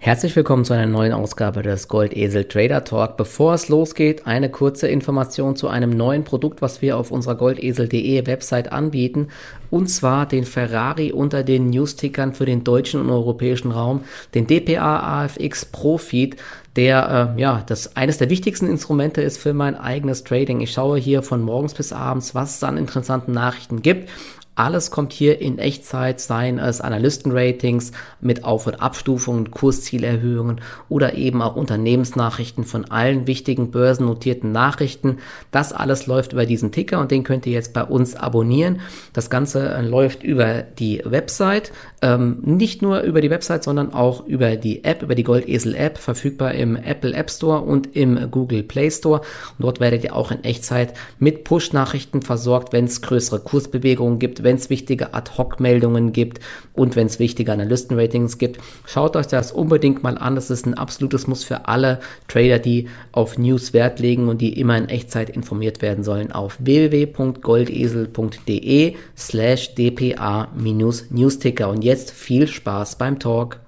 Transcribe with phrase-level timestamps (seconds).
[0.00, 3.16] Herzlich willkommen zu einer neuen Ausgabe des Goldesel Trader Talk.
[3.16, 8.24] Bevor es losgeht, eine kurze Information zu einem neuen Produkt, was wir auf unserer goldesel.de
[8.28, 9.26] Website anbieten.
[9.70, 15.24] Und zwar den Ferrari unter den Newstickern für den deutschen und europäischen Raum, den DPA
[15.24, 16.36] AFX Profit,
[16.76, 20.60] der äh, ja das eines der wichtigsten Instrumente ist für mein eigenes Trading.
[20.60, 24.08] Ich schaue hier von morgens bis abends, was es an interessanten Nachrichten gibt
[24.58, 31.42] alles kommt hier in Echtzeit, seien es Analystenratings mit Auf- und Abstufungen, Kurszielerhöhungen oder eben
[31.42, 35.18] auch Unternehmensnachrichten von allen wichtigen börsennotierten Nachrichten.
[35.52, 38.80] Das alles läuft über diesen Ticker und den könnt ihr jetzt bei uns abonnieren.
[39.12, 41.72] Das Ganze äh, läuft über die Website,
[42.02, 45.98] ähm, nicht nur über die Website, sondern auch über die App, über die Goldesel App,
[45.98, 49.20] verfügbar im Apple App Store und im Google Play Store.
[49.20, 54.42] Und dort werdet ihr auch in Echtzeit mit Push-Nachrichten versorgt, wenn es größere Kursbewegungen gibt,
[54.48, 56.40] wenn es wichtige Ad-Hoc-Meldungen gibt
[56.72, 58.58] und wenn es wichtige Analystenratings gibt.
[58.86, 60.36] Schaut euch das unbedingt mal an.
[60.36, 64.58] Das ist ein absolutes Muss für alle Trader, die auf News Wert legen und die
[64.58, 71.68] immer in Echtzeit informiert werden sollen auf www.goldesel.de slash dpa-newsticker.
[71.68, 73.60] Und jetzt viel Spaß beim Talk.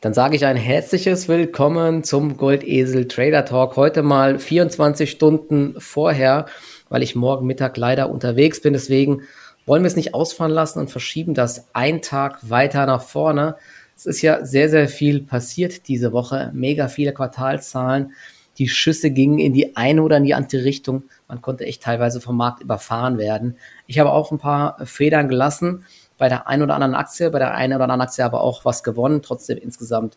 [0.00, 3.76] Dann sage ich ein herzliches Willkommen zum Goldesel Trader Talk.
[3.76, 6.46] Heute mal 24 Stunden vorher,
[6.88, 8.72] weil ich morgen Mittag leider unterwegs bin.
[8.72, 9.22] Deswegen
[9.70, 13.54] wollen wir es nicht ausfahren lassen und verschieben das einen Tag weiter nach vorne.
[13.94, 16.50] Es ist ja sehr, sehr viel passiert diese Woche.
[16.52, 18.12] Mega viele Quartalzahlen.
[18.58, 21.04] Die Schüsse gingen in die eine oder in die andere Richtung.
[21.28, 23.58] Man konnte echt teilweise vom Markt überfahren werden.
[23.86, 25.84] Ich habe auch ein paar Federn gelassen
[26.18, 28.82] bei der einen oder anderen Aktie, bei der einen oder anderen Aktie aber auch was
[28.82, 29.22] gewonnen.
[29.22, 30.16] Trotzdem insgesamt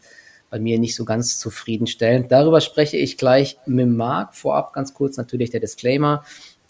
[0.50, 2.32] bei mir nicht so ganz zufriedenstellend.
[2.32, 4.34] Darüber spreche ich gleich mit Marc.
[4.34, 6.24] Vorab ganz kurz natürlich der Disclaimer.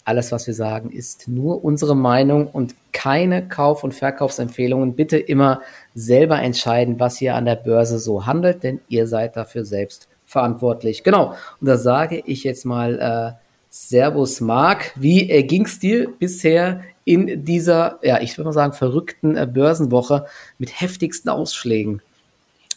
[0.06, 4.94] Alles, was wir sagen, ist nur unsere Meinung und keine Kauf- und Verkaufsempfehlungen.
[4.94, 5.62] Bitte immer
[5.94, 11.04] selber entscheiden, was ihr an der Börse so handelt, denn ihr seid dafür selbst verantwortlich.
[11.04, 11.34] Genau.
[11.60, 12.98] Und da sage ich jetzt mal
[13.38, 14.92] äh, Servus Marc.
[14.94, 19.46] Wie äh, ging es dir bisher in dieser, ja, ich würde mal sagen, verrückten äh,
[19.46, 20.26] Börsenwoche
[20.58, 22.02] mit heftigsten Ausschlägen?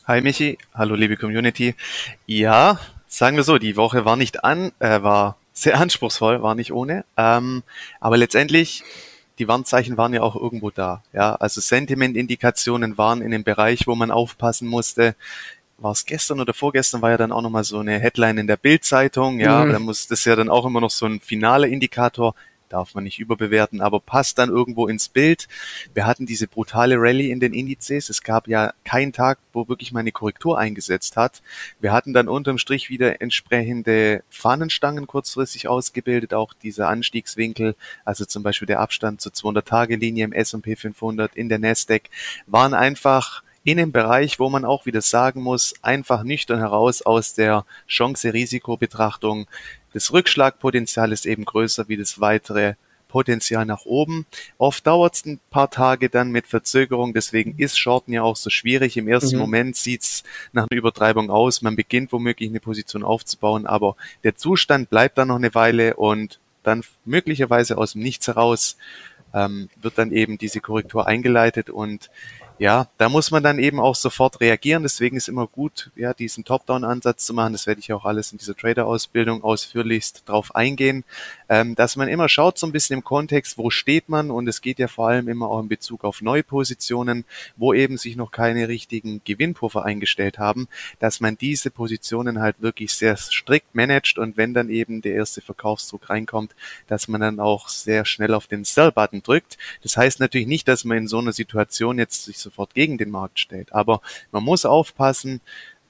[0.06, 1.76] Hi Michi, hallo liebe Community.
[2.26, 6.72] Ja, sagen wir so, die Woche war nicht an, äh, war sehr anspruchsvoll, war nicht
[6.72, 7.04] ohne.
[7.18, 7.64] Ähm,
[8.00, 8.84] aber letztendlich,
[9.40, 11.04] die Warnzeichen waren ja auch irgendwo da.
[11.14, 15.16] Ja, also Sentiment-Indikationen waren in dem Bereich, wo man aufpassen musste.
[15.80, 18.58] War es gestern oder vorgestern war ja dann auch nochmal so eine Headline in der
[18.58, 19.72] Bild-Zeitung, ja, mhm.
[19.72, 22.34] da muss das ja dann auch immer noch so ein finaler Indikator
[22.70, 25.48] darf man nicht überbewerten, aber passt dann irgendwo ins Bild.
[25.94, 28.10] Wir hatten diese brutale Rallye in den Indizes.
[28.10, 31.42] Es gab ja keinen Tag, wo wirklich mal eine Korrektur eingesetzt hat.
[31.80, 38.44] Wir hatten dann unterm Strich wieder entsprechende Fahnenstangen kurzfristig ausgebildet, auch dieser Anstiegswinkel, also zum
[38.44, 42.10] Beispiel der Abstand zur 200-Tage-Linie im S&P 500 in der Nasdaq,
[42.46, 47.34] waren einfach in einem Bereich, wo man auch wieder sagen muss, einfach nüchtern heraus aus
[47.34, 49.46] der Chance-Risiko-Betrachtung,
[49.98, 52.76] das Rückschlagpotenzial ist eben größer wie das weitere
[53.08, 54.28] Potenzial nach oben.
[54.60, 58.52] Oft dauert es ein paar Tage dann mit Verzögerung, deswegen ist Shorten ja auch so
[58.52, 58.96] schwierig.
[58.96, 59.42] Im ersten mhm.
[59.42, 61.64] Moment sieht's nach einer Übertreibung aus.
[61.64, 66.40] Man beginnt womöglich eine Position aufzubauen, aber der Zustand bleibt dann noch eine Weile und
[66.62, 68.78] dann möglicherweise aus dem Nichts heraus
[69.34, 72.12] ähm, wird dann eben diese Korrektur eingeleitet und
[72.60, 74.82] ja, da muss man dann eben auch sofort reagieren.
[74.82, 77.54] Deswegen ist immer gut, ja, diesen Top-Down-Ansatz zu machen.
[77.54, 81.04] Das werde ich auch alles in dieser Trader-Ausbildung ausführlichst drauf eingehen,
[81.50, 84.32] ähm, dass man immer schaut, so ein bisschen im Kontext, wo steht man?
[84.32, 87.26] Und es geht ja vor allem immer auch in Bezug auf Neupositionen,
[87.58, 90.68] wo eben sich noch keine richtigen Gewinnpuffer eingestellt haben,
[91.00, 95.42] dass man diese Positionen halt wirklich sehr strikt managt und wenn dann eben der erste
[95.42, 96.56] Verkaufsdruck reinkommt,
[96.88, 99.58] dass man dann auch sehr schnell auf den Sell-Button drückt.
[99.84, 103.12] Das heißt natürlich nicht, dass man in so einer Situation jetzt sich sofort gegen den
[103.12, 103.74] Markt stellt.
[103.74, 105.42] Aber man muss aufpassen,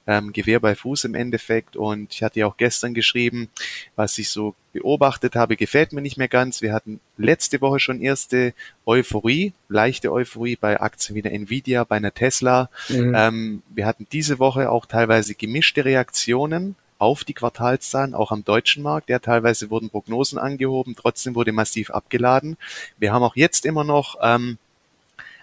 [0.08, 1.76] ähm, Gewehr bei Fuß im Endeffekt.
[1.76, 3.50] Und ich hatte ja auch gestern geschrieben,
[3.94, 6.62] was ich so beobachtet habe, gefällt mir nicht mehr ganz.
[6.62, 8.54] Wir hatten letzte Woche schon erste
[8.86, 12.70] Euphorie, leichte Euphorie bei Aktien wie der Nvidia, bei einer Tesla.
[12.88, 13.14] Mhm.
[13.14, 18.82] Ähm, wir hatten diese Woche auch teilweise gemischte Reaktionen auf die Quartalszahlen, auch am deutschen
[18.82, 19.10] Markt.
[19.10, 22.56] Ja, teilweise wurden Prognosen angehoben, trotzdem wurde massiv abgeladen.
[22.98, 24.58] Wir haben auch jetzt immer noch ähm,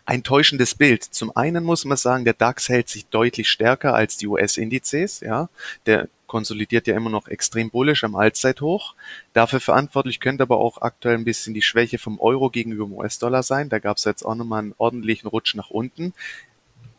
[0.05, 1.03] ein täuschendes Bild.
[1.03, 5.49] Zum einen muss man sagen, der DAX hält sich deutlich stärker als die US-Indizes, ja.
[5.85, 8.95] Der konsolidiert ja immer noch extrem bullisch am Allzeithoch.
[9.33, 13.43] Dafür verantwortlich könnte aber auch aktuell ein bisschen die Schwäche vom Euro gegenüber dem US-Dollar
[13.43, 13.69] sein.
[13.69, 16.13] Da gab es jetzt auch nochmal einen ordentlichen Rutsch nach unten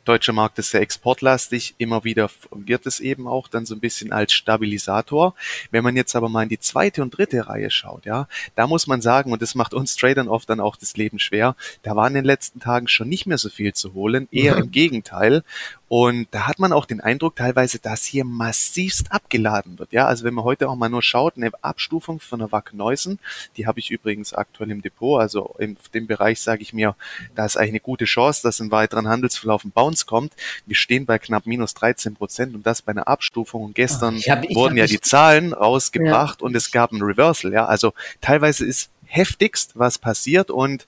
[0.09, 4.13] deutsche Markt ist sehr exportlastig, immer wieder wird es eben auch dann so ein bisschen
[4.13, 5.35] als Stabilisator.
[5.71, 8.87] Wenn man jetzt aber mal in die zweite und dritte Reihe schaut, ja, da muss
[8.87, 12.07] man sagen, und das macht uns Tradern oft dann auch das Leben schwer, da war
[12.07, 15.43] in den letzten Tagen schon nicht mehr so viel zu holen, eher im Gegenteil.
[15.89, 19.93] Und da hat man auch den Eindruck teilweise, dass hier massivst abgeladen wird.
[19.93, 23.21] Ja, also wenn man heute auch mal nur schaut, eine Abstufung von der Wack Neusen,
[23.57, 25.21] die habe ich übrigens aktuell im Depot.
[25.21, 26.97] Also in dem Bereich sage ich mir,
[27.37, 30.33] da ist eigentlich eine gute Chance, dass im weiteren Handelsverlauf ein Bounce kommt.
[30.67, 33.63] Wir stehen bei knapp minus 13 Prozent und das bei einer Abstufung.
[33.63, 36.47] Und gestern hab, wurden ja die Zahlen rausgebracht ja.
[36.47, 37.53] und es gab ein Reversal.
[37.53, 40.87] Ja, also teilweise ist heftigst, was passiert und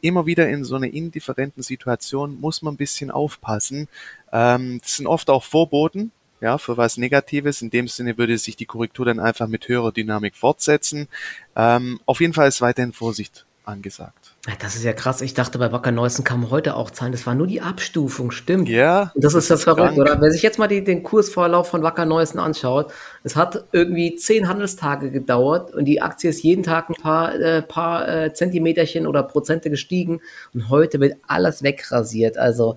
[0.00, 3.88] immer wieder in so einer indifferenten Situation muss man ein bisschen aufpassen.
[4.32, 7.62] Ähm, das sind oft auch Vorboten, ja, für was Negatives.
[7.62, 11.08] In dem Sinne würde sich die Korrektur dann einfach mit höherer Dynamik fortsetzen.
[11.56, 14.29] Ähm, auf jeden Fall ist weiterhin Vorsicht angesagt.
[14.58, 15.20] Das ist ja krass.
[15.20, 17.12] Ich dachte, bei Wacker Neusen kamen heute auch Zahlen.
[17.12, 18.70] Das war nur die Abstufung, stimmt.
[18.70, 19.12] Ja.
[19.14, 20.18] Und das ist ja verrückt, oder?
[20.18, 22.90] Wer sich jetzt mal die, den Kursvorlauf von Wacker Neusen anschaut,
[23.22, 27.60] es hat irgendwie zehn Handelstage gedauert und die Aktie ist jeden Tag ein paar, äh,
[27.60, 30.22] paar äh, Zentimeterchen oder Prozente gestiegen
[30.54, 32.38] und heute wird alles wegrasiert.
[32.38, 32.76] Also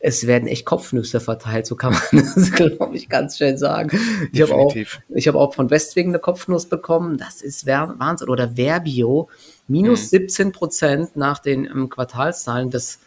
[0.00, 3.98] es werden echt Kopfnüsse verteilt, so kann man das, glaube ich, ganz schön sagen.
[4.32, 7.16] Ich habe auch, ich hab auch von Westwegen eine Kopfnuss bekommen.
[7.16, 8.28] Das ist Wahnsinn.
[8.28, 9.28] Oder Verbio,
[9.68, 10.18] minus mhm.
[10.18, 12.70] 17 Prozent nach den ähm, Quartalszahlen.
[12.70, 12.98] Das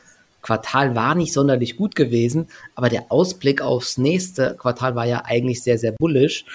[0.42, 5.62] Quartal war nicht sonderlich gut gewesen, aber der Ausblick aufs nächste Quartal war ja eigentlich
[5.64, 6.46] sehr, sehr bullisch.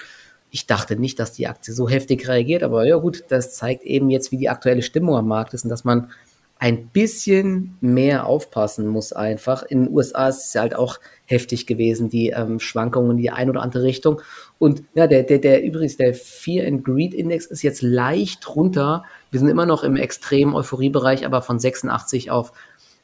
[0.49, 4.09] Ich dachte nicht, dass die Aktie so heftig reagiert, aber ja gut, das zeigt eben
[4.09, 6.09] jetzt, wie die aktuelle Stimmung am Markt ist und dass man
[6.57, 9.63] ein bisschen mehr aufpassen muss einfach.
[9.63, 13.29] In den USA ist es ja halt auch heftig gewesen, die ähm, Schwankungen in die
[13.29, 14.21] eine oder andere Richtung.
[14.57, 19.03] Und ja, der, der, der übrigens, der Fear and Greed Index ist jetzt leicht runter.
[19.35, 22.53] Wir sind immer noch im extremen Euphoriebereich, aber von 86 auf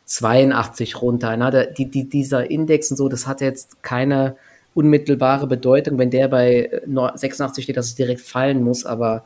[0.05, 1.35] 82 runter.
[1.35, 4.37] Na, der, die, die, dieser Index und so, das hat jetzt keine
[4.73, 5.99] unmittelbare Bedeutung.
[5.99, 9.25] Wenn der bei 86 steht, dass es direkt fallen muss, aber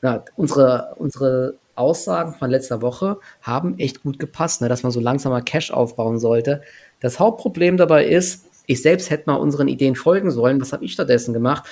[0.00, 5.00] ja, unsere, unsere Aussagen von letzter Woche haben echt gut gepasst, ne, dass man so
[5.00, 6.62] langsamer Cash aufbauen sollte.
[7.00, 10.58] Das Hauptproblem dabei ist, ich selbst hätte mal unseren Ideen folgen sollen.
[10.62, 11.64] Was habe ich stattdessen gemacht?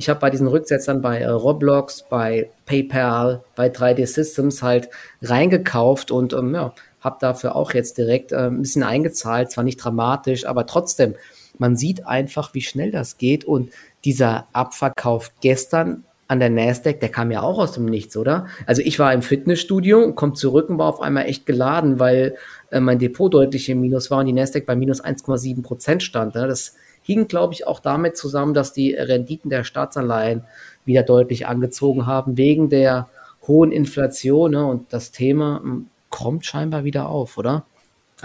[0.00, 4.88] Ich habe bei diesen Rücksetzern bei äh, Roblox, bei PayPal, bei 3D Systems halt
[5.20, 9.50] reingekauft und ähm, ja, habe dafür auch jetzt direkt äh, ein bisschen eingezahlt.
[9.50, 11.16] Zwar nicht dramatisch, aber trotzdem,
[11.58, 17.10] man sieht einfach, wie schnell das geht und dieser Abverkauf gestern an der Nasdaq, der
[17.10, 18.46] kam ja auch aus dem Nichts, oder?
[18.64, 22.36] Also ich war im Fitnessstudio, komme zurück und war auf einmal echt geladen, weil
[22.70, 26.36] äh, mein Depot deutlich im Minus war und die Nasdaq bei minus 1,7 Prozent stand.
[26.36, 26.46] Ne?
[26.46, 26.74] Das
[27.10, 30.44] hing, glaube ich, auch damit zusammen, dass die Renditen der Staatsanleihen
[30.84, 33.08] wieder deutlich angezogen haben, wegen der
[33.48, 34.52] hohen Inflation.
[34.52, 34.64] Ne?
[34.64, 37.64] Und das Thema hm, kommt scheinbar wieder auf, oder?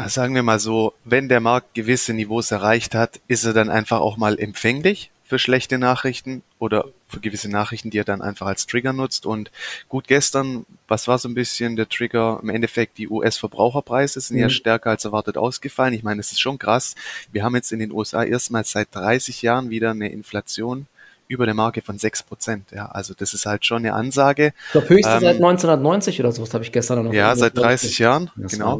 [0.05, 4.01] Sagen wir mal so, wenn der Markt gewisse Niveaus erreicht hat, ist er dann einfach
[4.01, 8.67] auch mal empfänglich für schlechte Nachrichten oder für gewisse Nachrichten, die er dann einfach als
[8.67, 9.25] Trigger nutzt.
[9.25, 9.51] Und
[9.89, 12.39] gut, gestern, was war so ein bisschen der Trigger?
[12.43, 14.43] Im Endeffekt, die US-Verbraucherpreise sind mhm.
[14.43, 15.93] ja stärker als erwartet ausgefallen.
[15.95, 16.95] Ich meine, es ist schon krass.
[17.31, 20.85] Wir haben jetzt in den USA erstmals seit 30 Jahren wieder eine Inflation
[21.27, 22.71] über der Marke von 6 Prozent.
[22.71, 24.53] Ja, also das ist halt schon eine Ansage.
[24.67, 27.13] Ich glaube, höchste ähm, seit 1990 oder so, das habe ich gestern noch.
[27.13, 28.79] Ja, seit 30 Jahren, das genau.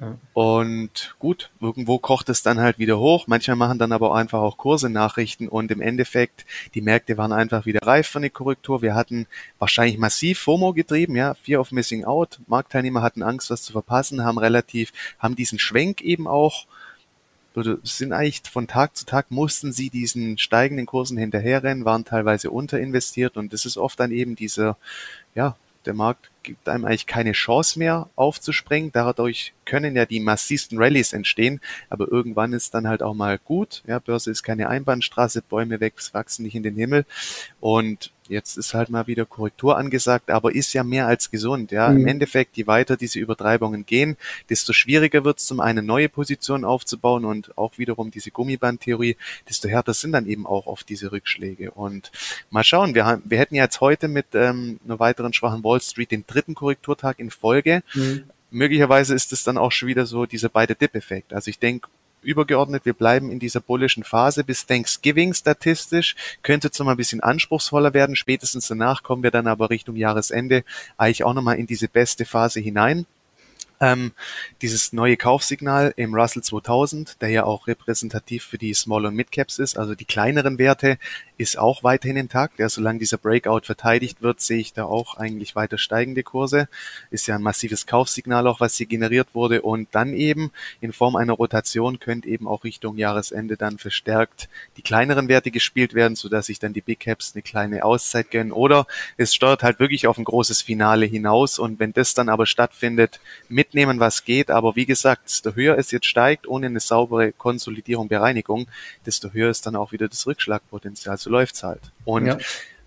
[0.00, 0.16] Ja.
[0.32, 3.26] Und gut, irgendwo kocht es dann halt wieder hoch.
[3.26, 7.66] Manchmal machen dann aber auch einfach auch Kurse-Nachrichten und im Endeffekt, die Märkte waren einfach
[7.66, 8.80] wieder reif für eine Korrektur.
[8.82, 9.26] Wir hatten
[9.58, 12.38] wahrscheinlich massiv FOMO getrieben, ja, Fear of Missing Out.
[12.46, 16.66] Marktteilnehmer hatten Angst, was zu verpassen, haben relativ, haben diesen Schwenk eben auch
[17.82, 23.36] sind eigentlich von Tag zu Tag mussten sie diesen steigenden Kursen hinterherrennen, waren teilweise unterinvestiert
[23.36, 24.76] und das ist oft dann eben dieser,
[25.34, 28.90] ja, der Markt gibt einem eigentlich keine Chance mehr aufzuspringen.
[28.92, 33.82] Dadurch können ja die massivsten Rallyes entstehen, aber irgendwann ist dann halt auch mal gut.
[33.86, 37.06] Ja, Börse ist keine Einbahnstraße, Bäume wachsen nicht in den Himmel
[37.60, 41.72] und Jetzt ist halt mal wieder Korrektur angesagt, aber ist ja mehr als gesund.
[41.72, 42.00] Ja, mhm.
[42.00, 44.16] im Endeffekt, je weiter diese Übertreibungen gehen,
[44.48, 49.16] desto schwieriger wird es, zum einen neue Positionen aufzubauen und auch wiederum diese Gummibandtheorie,
[49.48, 51.72] desto härter sind dann eben auch oft diese Rückschläge.
[51.72, 52.12] Und
[52.50, 55.80] mal schauen, wir, haben, wir hätten ja jetzt heute mit ähm, einer weiteren schwachen Wall
[55.80, 57.82] Street den dritten Korrekturtag in Folge.
[57.94, 61.32] Mhm möglicherweise ist es dann auch schon wieder so dieser beide Dip-Effekt.
[61.32, 61.88] Also ich denke,
[62.22, 67.20] übergeordnet, wir bleiben in dieser bullischen Phase bis Thanksgiving statistisch, könnte zwar mal ein bisschen
[67.20, 70.64] anspruchsvoller werden, spätestens danach kommen wir dann aber Richtung Jahresende
[70.96, 73.06] eigentlich auch nochmal in diese beste Phase hinein.
[73.82, 74.12] Ähm,
[74.60, 79.58] dieses neue Kaufsignal im Russell 2000, der ja auch repräsentativ für die Small- und Mid-Caps
[79.58, 80.98] ist, also die kleineren Werte,
[81.40, 82.58] ist auch weiterhin intakt.
[82.58, 86.68] Ja, solange dieser Breakout verteidigt wird, sehe ich da auch eigentlich weiter steigende Kurse.
[87.10, 89.62] Ist ja ein massives Kaufsignal auch, was hier generiert wurde.
[89.62, 94.82] Und dann eben in Form einer Rotation könnte eben auch Richtung Jahresende dann verstärkt die
[94.82, 98.52] kleineren Werte gespielt werden, sodass sich dann die Big Caps eine kleine Auszeit gönnen.
[98.52, 101.58] Oder es steuert halt wirklich auf ein großes Finale hinaus.
[101.58, 103.18] Und wenn das dann aber stattfindet
[103.48, 104.50] mit mitnehmen, was geht.
[104.50, 108.66] Aber wie gesagt, desto höher es jetzt steigt, ohne eine saubere Konsolidierung, Bereinigung,
[109.06, 111.16] desto höher ist dann auch wieder das Rückschlagpotenzial.
[111.16, 111.80] So läuft's halt.
[112.04, 112.38] Und ja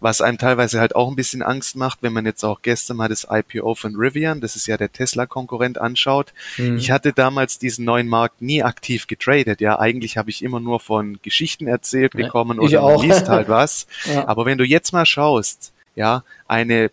[0.02, 3.08] was einem teilweise halt auch ein bisschen Angst macht, wenn man jetzt auch gestern mal
[3.08, 6.34] das IPO von Rivian, das ist ja der Tesla-Konkurrent, anschaut.
[6.58, 6.76] Mhm.
[6.76, 9.62] Ich hatte damals diesen neuen Markt nie aktiv getradet.
[9.62, 13.48] Ja, eigentlich habe ich immer nur von Geschichten erzählt bekommen ja, oder man liest halt
[13.48, 13.88] was.
[14.14, 14.28] ja.
[14.28, 16.92] Aber wenn du jetzt mal schaust, ja, eine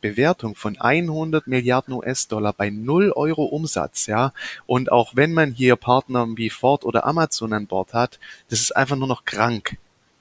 [0.00, 4.32] Bewertung von 100 Milliarden US-Dollar bei 0 Euro Umsatz, ja.
[4.66, 8.76] Und auch wenn man hier Partner wie Ford oder Amazon an Bord hat, das ist
[8.76, 9.76] einfach nur noch krank.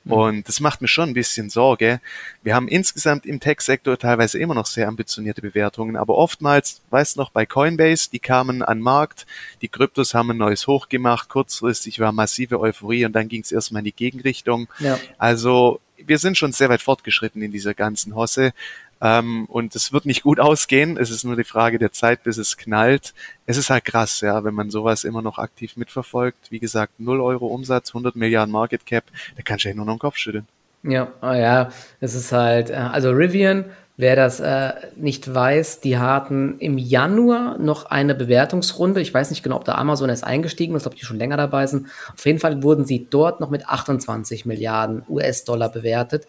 [0.08, 0.14] Mhm.
[0.14, 2.00] Und das macht mir schon ein bisschen Sorge.
[2.44, 7.22] Wir haben insgesamt im Tech-Sektor teilweise immer noch sehr ambitionierte Bewertungen, aber oftmals, weißt du
[7.22, 9.26] noch, bei Coinbase, die kamen an Markt,
[9.62, 13.52] die Kryptos haben ein neues Hoch gemacht, kurzfristig war massive Euphorie und dann ging es
[13.52, 14.68] erstmal in die Gegenrichtung.
[14.80, 15.00] Ja.
[15.18, 18.54] Also wir sind schon sehr weit fortgeschritten in dieser ganzen Hosse.
[19.02, 20.98] Ähm, und es wird nicht gut ausgehen.
[20.98, 23.14] Es ist nur die Frage der Zeit, bis es knallt.
[23.46, 26.52] Es ist halt krass, ja, wenn man sowas immer noch aktiv mitverfolgt.
[26.52, 29.96] Wie gesagt, 0 Euro Umsatz, 100 Milliarden Market Cap, da kannst du ja nur noch
[29.96, 30.48] den Kopf schütteln.
[30.84, 33.66] Ja, oh ja, es ist halt, äh, also Rivian,
[33.98, 39.02] wer das äh, nicht weiß, die hatten im Januar noch eine Bewertungsrunde.
[39.02, 41.68] Ich weiß nicht genau, ob da Amazon erst eingestiegen ist, ob die schon länger dabei
[41.68, 41.88] sind.
[42.14, 46.28] Auf jeden Fall wurden sie dort noch mit 28 Milliarden US-Dollar bewertet.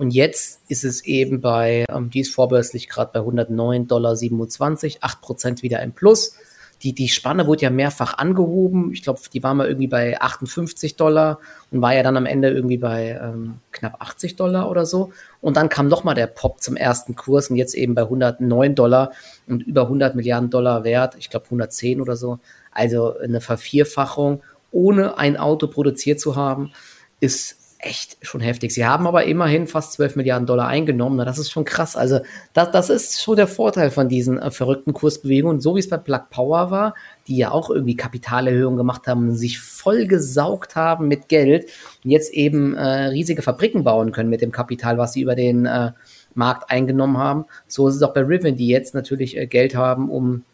[0.00, 5.60] Und jetzt ist es eben bei, ähm, die ist vorbörslich gerade bei 109,27 Dollar, 8%
[5.60, 6.36] wieder im Plus.
[6.82, 8.94] Die, die Spanne wurde ja mehrfach angehoben.
[8.94, 11.38] Ich glaube, die war mal irgendwie bei 58 Dollar
[11.70, 15.12] und war ja dann am Ende irgendwie bei ähm, knapp 80 Dollar oder so.
[15.42, 19.12] Und dann kam nochmal der Pop zum ersten Kurs und jetzt eben bei 109 Dollar
[19.46, 21.14] und über 100 Milliarden Dollar wert.
[21.18, 22.38] Ich glaube 110 oder so.
[22.72, 24.40] Also eine Vervierfachung,
[24.72, 26.72] ohne ein Auto produziert zu haben,
[27.20, 28.72] ist echt schon heftig.
[28.72, 31.24] Sie haben aber immerhin fast 12 Milliarden Dollar eingenommen.
[31.24, 31.96] Das ist schon krass.
[31.96, 32.20] Also
[32.52, 35.60] das, das ist schon der Vorteil von diesen äh, verrückten Kursbewegungen.
[35.60, 36.94] So wie es bei Plug Power war,
[37.26, 41.70] die ja auch irgendwie Kapitalerhöhungen gemacht haben sich voll gesaugt haben mit Geld
[42.04, 45.66] und jetzt eben äh, riesige Fabriken bauen können mit dem Kapital, was sie über den
[45.66, 45.92] äh,
[46.34, 47.46] Markt eingenommen haben.
[47.66, 50.44] So ist es auch bei Riven, die jetzt natürlich äh, Geld haben, um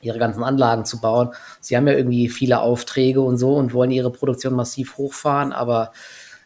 [0.00, 1.30] ihre ganzen Anlagen zu bauen.
[1.60, 5.92] Sie haben ja irgendwie viele Aufträge und so und wollen ihre Produktion massiv hochfahren, aber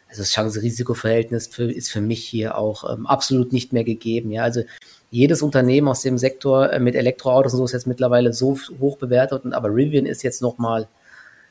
[0.09, 4.31] also das Chance-Risiko-Verhältnis ist für mich hier auch ähm, absolut nicht mehr gegeben.
[4.31, 4.61] Ja, also
[5.09, 8.97] jedes Unternehmen aus dem Sektor äh, mit Elektroautos und so ist jetzt mittlerweile so hoch
[8.97, 10.87] bewertet, und, aber Rivian ist jetzt nochmal,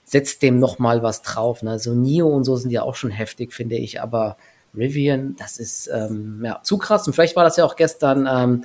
[0.04, 1.62] setzt dem nochmal was drauf.
[1.62, 1.70] Ne?
[1.70, 4.36] Also NIO und so sind ja auch schon heftig, finde ich, aber
[4.74, 7.06] Rivian, das ist ähm, ja, zu krass.
[7.06, 8.64] Und vielleicht war das ja auch gestern ähm,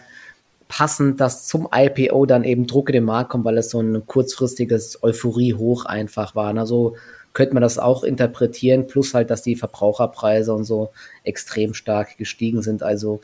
[0.67, 4.05] passend, dass zum IPO dann eben Druck in den Markt kommt, weil es so ein
[4.05, 6.55] kurzfristiges Euphorie-Hoch einfach war.
[6.57, 6.95] Also
[7.33, 10.91] könnte man das auch interpretieren, plus halt, dass die Verbraucherpreise und so
[11.23, 12.83] extrem stark gestiegen sind.
[12.83, 13.21] Also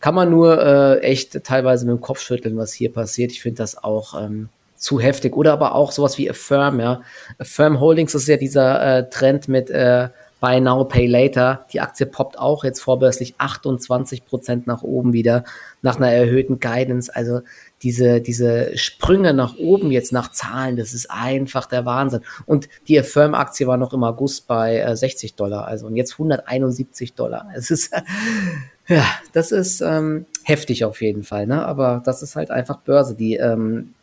[0.00, 3.32] kann man nur äh, echt teilweise mit dem Kopf schütteln, was hier passiert.
[3.32, 5.36] Ich finde das auch ähm, zu heftig.
[5.36, 7.02] Oder aber auch sowas wie Affirm, ja.
[7.38, 10.08] Affirm Holdings ist ja dieser äh, Trend mit äh,
[10.44, 11.64] Buy Now, Pay Later.
[11.72, 15.44] Die Aktie poppt auch jetzt vorbörslich 28 Prozent nach oben wieder,
[15.80, 17.10] nach einer erhöhten Guidance.
[17.16, 17.40] Also
[17.82, 22.20] diese, diese Sprünge nach oben jetzt nach Zahlen, das ist einfach der Wahnsinn.
[22.44, 27.14] Und die Affirm-Aktie war noch im August bei äh, 60 Dollar, also und jetzt 171
[27.14, 27.48] Dollar.
[27.56, 27.94] Es ist,
[28.86, 31.64] ja, das ist ähm, heftig auf jeden Fall, ne?
[31.64, 33.14] Aber das ist halt einfach Börse.
[33.14, 33.94] Die, ähm,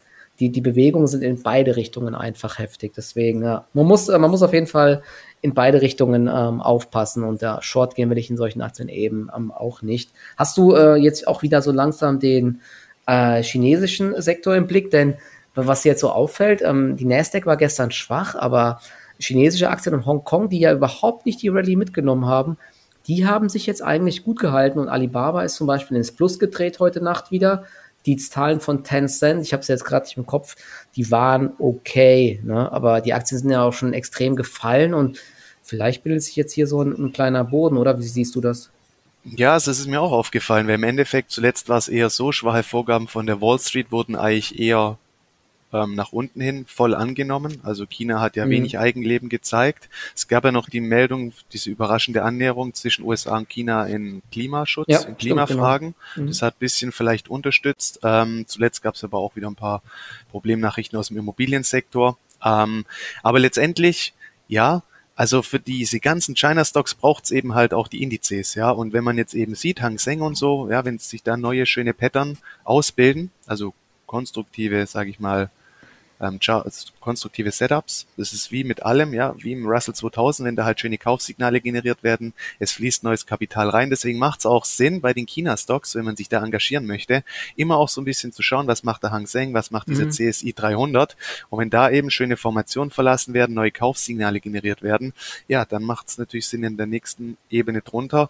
[0.42, 2.94] die, die Bewegungen sind in beide Richtungen einfach heftig.
[2.98, 5.04] Deswegen, ja, man muss, man muss auf jeden Fall
[5.42, 9.30] in beide Richtungen ähm, aufpassen und da Short gehen will ich in solchen Aktien eben
[9.36, 10.12] ähm, auch nicht.
[10.38, 12.62] Hast du äh, jetzt auch wieder so langsam den
[13.06, 14.90] äh, chinesischen Sektor im Blick?
[14.90, 15.16] Denn
[15.54, 18.82] was jetzt so auffällt, ähm, die Nasdaq war gestern schwach, aber
[19.20, 22.58] chinesische Aktien in Hongkong, die ja überhaupt nicht die Rallye mitgenommen haben,
[23.08, 26.80] die haben sich jetzt eigentlich gut gehalten und Alibaba ist zum Beispiel ins Plus gedreht
[26.80, 27.66] heute Nacht wieder
[28.06, 30.56] die Zahlen von Tencent, ich habe es jetzt gerade nicht im Kopf,
[30.96, 32.72] die waren okay, ne?
[32.72, 35.20] aber die Aktien sind ja auch schon extrem gefallen und
[35.62, 38.72] vielleicht bildet sich jetzt hier so ein, ein kleiner Boden, oder wie siehst du das?
[39.24, 42.64] Ja, das ist mir auch aufgefallen, weil im Endeffekt zuletzt war es eher so, schwache
[42.64, 44.98] Vorgaben von der Wall Street wurden eigentlich eher
[45.74, 47.60] ähm, nach unten hin voll angenommen.
[47.64, 48.52] Also China hat ja mhm.
[48.52, 49.90] wenig Eigenleben gezeigt.
[50.16, 54.88] Es gab ja noch die Meldung, diese überraschende Annäherung zwischen USA und China in Klimaschutz,
[54.90, 55.96] ja, in Klimafragen.
[56.16, 56.26] Genau.
[56.26, 56.28] Mhm.
[56.30, 58.00] Das hat bisschen vielleicht unterstützt.
[58.04, 59.82] Ähm, zuletzt gab es aber auch wieder ein paar
[60.32, 62.18] Problemnachrichten aus dem Immobiliensektor.
[62.44, 62.86] Ähm,
[63.24, 64.14] aber letztendlich,
[64.48, 64.84] ja,
[65.16, 68.72] also für diese ganzen China-Stocks braucht es eben halt auch die Indizes, ja.
[68.72, 71.66] Und wenn man jetzt eben sieht, Hang Seng und so, ja, wenn sich da neue
[71.66, 73.74] schöne Pattern ausbilden, also
[74.08, 75.50] konstruktive, sage ich mal,
[76.22, 76.40] ähm,
[77.00, 78.06] konstruktive Setups.
[78.16, 81.60] Das ist wie mit allem, ja, wie im Russell 2000, wenn da halt schöne Kaufsignale
[81.62, 82.34] generiert werden.
[82.60, 83.90] Es fließt neues Kapital rein.
[83.90, 87.24] Deswegen macht es auch Sinn bei den China-Stocks, wenn man sich da engagieren möchte,
[87.56, 90.06] immer auch so ein bisschen zu schauen, was macht der Hang Seng, was macht dieser
[90.06, 90.12] mhm.
[90.12, 91.18] CSI 300.
[91.50, 95.14] Und wenn da eben schöne Formationen verlassen werden, neue Kaufsignale generiert werden,
[95.48, 98.30] ja, dann macht es natürlich Sinn, in der nächsten Ebene drunter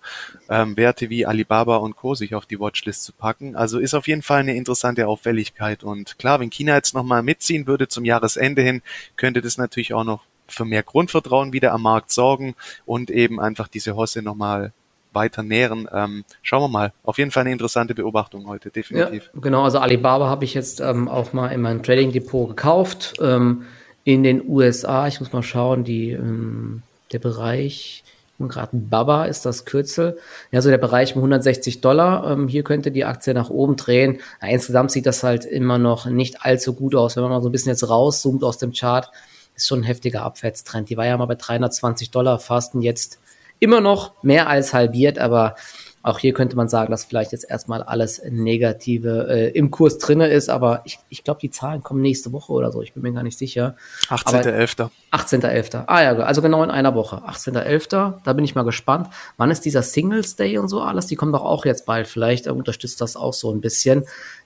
[0.50, 2.16] ähm, Werte wie Alibaba und Co.
[2.16, 3.56] sich auf die Watchlist zu packen.
[3.56, 5.84] Also ist auf jeden Fall eine interessante Auffälligkeit.
[5.84, 8.82] Und klar, wenn China jetzt nochmal mitziehen würde zum Jahresende hin,
[9.16, 13.68] könnte das natürlich auch noch für mehr Grundvertrauen wieder am Markt sorgen und eben einfach
[13.68, 14.74] diese Hosse nochmal
[15.14, 15.88] weiter nähren.
[15.92, 16.94] Ähm, schauen wir mal.
[17.04, 19.30] Auf jeden Fall eine interessante Beobachtung heute, definitiv.
[19.34, 23.14] Ja, genau, also Alibaba habe ich jetzt ähm, auch mal in mein Trading Depot gekauft.
[23.22, 23.64] Ähm,
[24.04, 28.04] in den USA, ich muss mal schauen, die, ähm, der Bereich,
[28.48, 30.18] gerade Baba ist das Kürzel.
[30.52, 32.32] Ja, so der Bereich um 160 Dollar.
[32.32, 34.20] Ähm, hier könnte die Aktie nach oben drehen.
[34.42, 37.16] Ja, insgesamt sieht das halt immer noch nicht allzu gut aus.
[37.16, 39.10] Wenn man mal so ein bisschen jetzt rauszoomt aus dem Chart,
[39.56, 40.90] ist schon ein heftiger Abwärtstrend.
[40.90, 43.20] Die war ja mal bei 320 Dollar fast und jetzt
[43.60, 45.56] immer noch mehr als halbiert, aber
[46.04, 50.28] auch hier könnte man sagen, dass vielleicht jetzt erstmal alles Negative äh, im Kurs drinne
[50.28, 52.82] ist, aber ich, ich glaube, die Zahlen kommen nächste Woche oder so.
[52.82, 53.76] Ich bin mir gar nicht sicher.
[54.08, 54.90] 18.11.
[55.12, 55.84] 18.11.
[55.86, 57.18] Ah ja, also genau in einer Woche.
[57.18, 58.16] 18.11.
[58.24, 59.10] Da bin ich mal gespannt.
[59.38, 61.06] Wann ist dieser Singles Day und so alles?
[61.06, 62.08] Die kommen doch auch jetzt bald.
[62.08, 64.06] Vielleicht unterstützt das auch so ein bisschen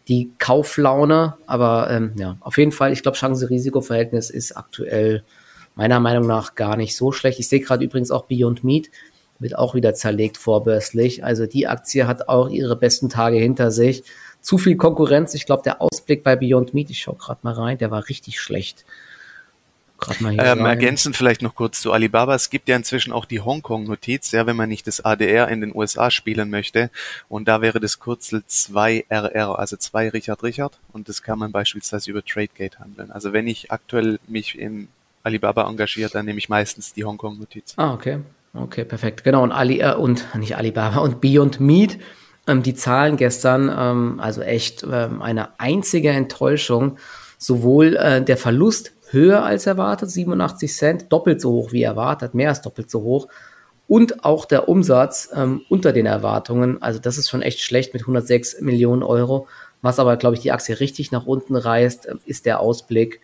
[0.09, 1.35] die Kauflaune.
[1.47, 5.23] Aber ähm, ja, auf jeden Fall, ich glaube, Chance-Risiko-Verhältnis ist aktuell
[5.75, 7.39] meiner Meinung nach gar nicht so schlecht.
[7.39, 8.89] Ich sehe gerade übrigens auch Beyond Meat
[9.39, 11.23] wird auch wieder zerlegt vorbörslich.
[11.23, 14.03] Also die Aktie hat auch ihre besten Tage hinter sich.
[14.41, 15.33] Zu viel Konkurrenz.
[15.33, 18.39] Ich glaube, der Ausblick bei Beyond Meat, ich schaue gerade mal rein, der war richtig
[18.39, 18.85] schlecht.
[20.19, 22.35] Ähm, ergänzend vielleicht noch kurz zu Alibaba.
[22.35, 25.75] Es gibt ja inzwischen auch die Hongkong-Notiz, ja, wenn man nicht das ADR in den
[25.75, 26.91] USA spielen möchte.
[27.29, 30.77] Und da wäre das Kürzel 2RR, also 2 Richard Richard.
[30.91, 33.11] Und das kann man beispielsweise über TradeGate handeln.
[33.11, 34.89] Also wenn ich aktuell mich in
[35.23, 37.73] Alibaba engagiere, dann nehme ich meistens die Hongkong-Notiz.
[37.77, 38.19] Ah, okay.
[38.55, 39.23] Okay, perfekt.
[39.23, 41.97] Genau, und Ali äh, und nicht Alibaba und Beyond Meat,
[42.47, 46.97] ähm, die Zahlen gestern, ähm, also echt ähm, eine einzige Enttäuschung.
[47.37, 52.49] Sowohl äh, der Verlust höher als erwartet, 87 Cent, doppelt so hoch wie erwartet, mehr
[52.49, 53.27] als doppelt so hoch.
[53.87, 56.81] Und auch der Umsatz ähm, unter den Erwartungen.
[56.81, 59.47] Also das ist schon echt schlecht mit 106 Millionen Euro.
[59.81, 63.19] Was aber, glaube ich, die Aktie richtig nach unten reißt, äh, ist der Ausblick.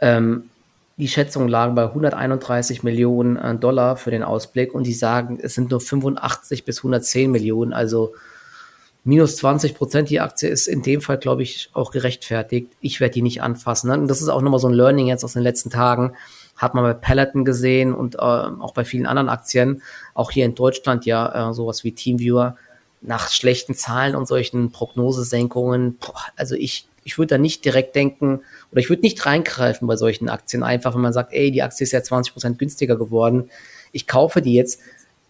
[0.00, 0.50] Ähm,
[0.96, 5.54] die Schätzungen lagen bei 131 Millionen äh, Dollar für den Ausblick und die sagen, es
[5.54, 8.14] sind nur 85 bis 110 Millionen, also
[9.04, 10.10] minus 20 Prozent.
[10.10, 12.68] Die Aktie ist in dem Fall, glaube ich, auch gerechtfertigt.
[12.80, 13.90] Ich werde die nicht anfassen.
[13.90, 13.98] Ne?
[13.98, 16.14] Und das ist auch nochmal so ein Learning jetzt aus den letzten Tagen.
[16.56, 19.82] Hat man bei Peloton gesehen und äh, auch bei vielen anderen Aktien,
[20.14, 22.56] auch hier in Deutschland ja äh, sowas wie Teamviewer,
[23.00, 28.40] nach schlechten Zahlen und solchen Prognosesenkungen, boah, also ich ich würde da nicht direkt denken
[28.70, 31.84] oder ich würde nicht reingreifen bei solchen Aktien, einfach wenn man sagt, ey, die Aktie
[31.84, 33.50] ist ja 20% günstiger geworden,
[33.92, 34.80] ich kaufe die jetzt.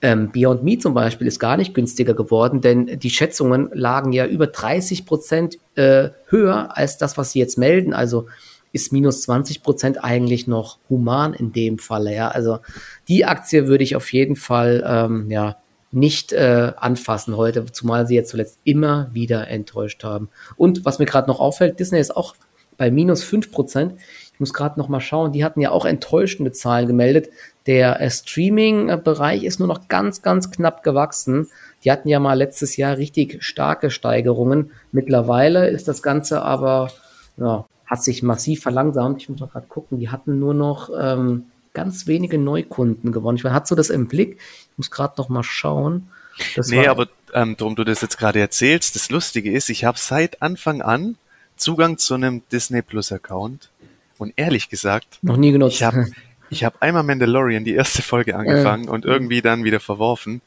[0.04, 4.26] Ähm, Beyond Meat zum Beispiel ist gar nicht günstiger geworden, denn die Schätzungen lagen ja
[4.26, 7.94] über 30% äh, höher als das, was sie jetzt melden.
[7.94, 8.26] Also
[8.72, 12.14] ist minus 20% eigentlich noch human in dem Falle.
[12.14, 12.28] Ja?
[12.28, 12.58] Also
[13.06, 15.62] die Aktie würde ich auf jeden Fall ähm, ja,
[15.92, 20.31] nicht äh, anfassen heute, zumal sie jetzt zuletzt immer wieder enttäuscht haben.
[20.57, 22.35] Und was mir gerade noch auffällt, Disney ist auch
[22.78, 23.92] bei minus 5%.
[24.33, 27.28] Ich muss gerade noch mal schauen, die hatten ja auch enttäuschende Zahlen gemeldet.
[27.66, 31.48] Der äh, Streaming-Bereich ist nur noch ganz, ganz knapp gewachsen.
[31.85, 34.70] Die hatten ja mal letztes Jahr richtig starke Steigerungen.
[34.92, 36.90] Mittlerweile ist das Ganze aber,
[37.37, 39.20] ja, hat sich massiv verlangsamt.
[39.20, 43.37] Ich muss mal gerade gucken, die hatten nur noch ähm, ganz wenige Neukunden gewonnen.
[43.37, 44.38] Ich meine, hast du das im Blick?
[44.38, 46.08] Ich muss gerade noch mal schauen.
[46.56, 49.98] Das nee, aber ähm, darum du das jetzt gerade erzählst, das Lustige ist, ich habe
[49.98, 51.16] seit Anfang an
[51.56, 53.70] Zugang zu einem Disney Plus Account
[54.18, 55.76] und ehrlich gesagt, noch nie genutzt.
[55.76, 56.11] Ich habe
[56.50, 58.90] ich hab einmal Mandalorian die erste Folge angefangen äh.
[58.90, 60.40] und irgendwie dann wieder verworfen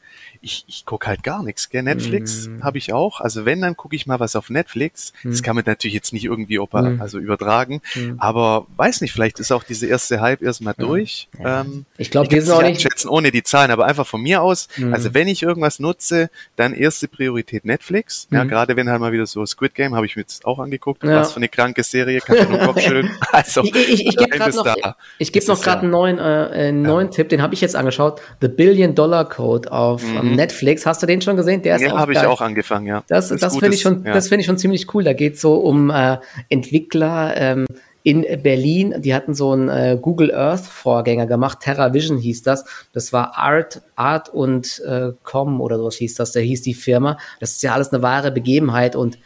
[0.46, 1.68] ich, ich gucke halt gar nichts.
[1.70, 1.82] Gell?
[1.82, 2.62] Netflix mm.
[2.62, 3.20] habe ich auch.
[3.20, 5.12] Also wenn, dann gucke ich mal was auf Netflix.
[5.24, 5.30] Mm.
[5.30, 7.00] Das kann man natürlich jetzt nicht irgendwie opa, mm.
[7.00, 7.82] also übertragen.
[7.96, 8.12] Mm.
[8.18, 11.28] Aber weiß nicht, vielleicht ist auch diese erste Hype erstmal durch.
[11.40, 11.62] Ja.
[11.62, 14.40] Ähm, ich glaube, die sind auch nicht schätzen ohne die Zahlen, aber einfach von mir
[14.40, 14.68] aus.
[14.76, 14.94] Mm.
[14.94, 18.28] Also wenn ich irgendwas nutze, dann erste Priorität Netflix.
[18.30, 18.48] Ja, mm.
[18.48, 21.02] gerade wenn halt mal wieder so Squid Game habe ich mir jetzt auch angeguckt.
[21.02, 21.20] Ja.
[21.20, 23.10] Was für eine kranke Serie, kann ich nur Kopf schütteln.
[23.32, 27.10] Also ich, ich, ich gebe noch, ich geb noch gerade einen neuen, äh, einen neuen
[27.10, 28.20] Tipp, den habe ich jetzt angeschaut.
[28.40, 30.35] The Billion Dollar Code auf mhm.
[30.36, 30.86] Netflix.
[30.86, 31.62] Hast du den schon gesehen?
[31.62, 33.02] Der ist ja, habe ich auch angefangen, ja.
[33.08, 34.12] Das, das, das finde ich schon, ja.
[34.12, 35.04] das finde ich schon ziemlich cool.
[35.04, 36.18] Da geht es so um äh,
[36.48, 37.66] Entwickler ähm,
[38.02, 38.94] in Berlin.
[38.98, 41.60] Die hatten so einen äh, Google Earth Vorgänger gemacht.
[41.60, 42.64] TerraVision hieß das.
[42.92, 46.32] Das war Art, Art und äh, Com oder sowas hieß das.
[46.32, 47.18] Da hieß die Firma.
[47.40, 49.18] Das ist ja alles eine wahre Begebenheit und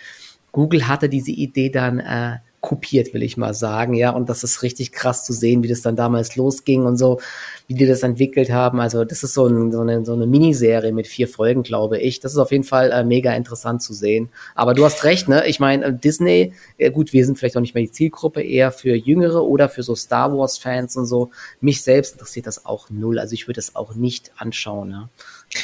[0.53, 4.11] Google hatte diese Idee dann äh, kopiert, will ich mal sagen, ja.
[4.11, 7.19] Und das ist richtig krass zu sehen, wie das dann damals losging und so,
[7.67, 8.81] wie die das entwickelt haben.
[8.81, 12.21] Also das ist so, ein, so, eine, so eine Miniserie mit vier Folgen, glaube ich.
[12.21, 14.29] Das ist auf jeden Fall äh, mega interessant zu sehen.
[14.55, 15.47] Aber du hast recht, ne?
[15.47, 18.73] Ich meine, äh, Disney, äh, gut, wir sind vielleicht auch nicht mehr die Zielgruppe, eher
[18.73, 21.31] für Jüngere oder für so Star Wars-Fans und so.
[21.61, 23.19] Mich selbst interessiert das auch null.
[23.19, 25.09] Also ich würde das auch nicht anschauen, ja.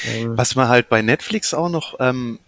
[0.09, 0.37] Ähm.
[0.37, 2.38] Was man halt bei Netflix auch noch ähm,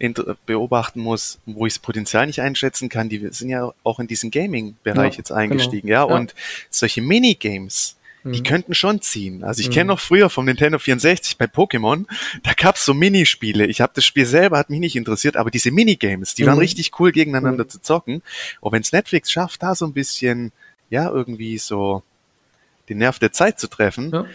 [0.45, 4.29] beobachten muss, wo ich das Potenzial nicht einschätzen kann, die sind ja auch in diesen
[4.29, 6.07] Gaming-Bereich ja, jetzt eingestiegen, genau.
[6.07, 6.13] ja?
[6.13, 6.35] ja, und
[6.69, 8.43] solche Minigames, die mhm.
[8.43, 9.45] könnten schon ziehen.
[9.45, 9.73] Also ich mhm.
[9.73, 12.05] kenne noch früher vom Nintendo 64 bei Pokémon,
[12.43, 13.67] da gab's so Minispiele.
[13.67, 16.47] Ich habe das Spiel selber, hat mich nicht interessiert, aber diese Minigames, die mhm.
[16.47, 17.69] waren richtig cool gegeneinander mhm.
[17.69, 18.21] zu zocken.
[18.59, 20.51] Und wenns Netflix schafft, da so ein bisschen,
[20.89, 22.03] ja, irgendwie so
[22.89, 24.25] den Nerv der Zeit zu treffen, ja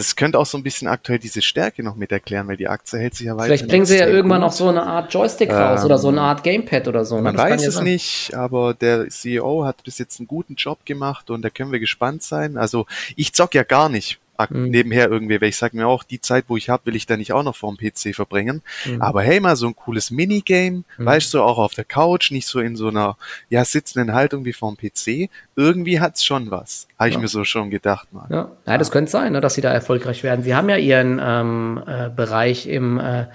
[0.00, 2.98] das könnte auch so ein bisschen aktuell diese Stärke noch mit erklären, weil die Aktie
[2.98, 3.44] hält sich ja weiter.
[3.48, 6.22] Vielleicht bringen sie ja irgendwann noch so eine Art Joystick raus ähm, oder so eine
[6.22, 7.16] Art Gamepad oder so.
[7.16, 7.22] Ne?
[7.22, 11.42] Man weiß es nicht, aber der CEO hat bis jetzt einen guten Job gemacht und
[11.42, 12.56] da können wir gespannt sein.
[12.56, 14.70] Also ich zock ja gar nicht mhm.
[14.70, 17.16] nebenher irgendwie, weil ich sage mir auch, die Zeit, wo ich habe, will ich da
[17.16, 18.62] nicht auch noch vor dem PC verbringen.
[18.86, 19.02] Mhm.
[19.02, 21.04] Aber hey, mal so ein cooles Minigame, mhm.
[21.04, 23.16] weißt du, auch auf der Couch, nicht so in so einer
[23.48, 25.30] ja sitzenden Haltung wie vor dem PC.
[25.56, 27.20] Irgendwie hat's schon was, habe ich ja.
[27.20, 28.26] mir so schon gedacht mal.
[28.30, 30.42] Ja, ja das könnte sein, ne, dass sie da erfolgreich werden.
[30.42, 33.26] Sie haben ja ihren ähm, äh, Bereich im äh,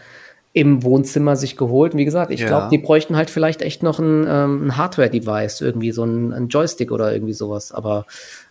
[0.56, 1.92] im Wohnzimmer sich geholt.
[1.92, 2.48] Und wie gesagt, ich ja.
[2.48, 6.48] glaube, die bräuchten halt vielleicht echt noch ein, ähm, ein Hardware-Device, irgendwie so ein, ein,
[6.48, 7.74] Joystick oder irgendwie sowas.
[7.74, 8.06] Aber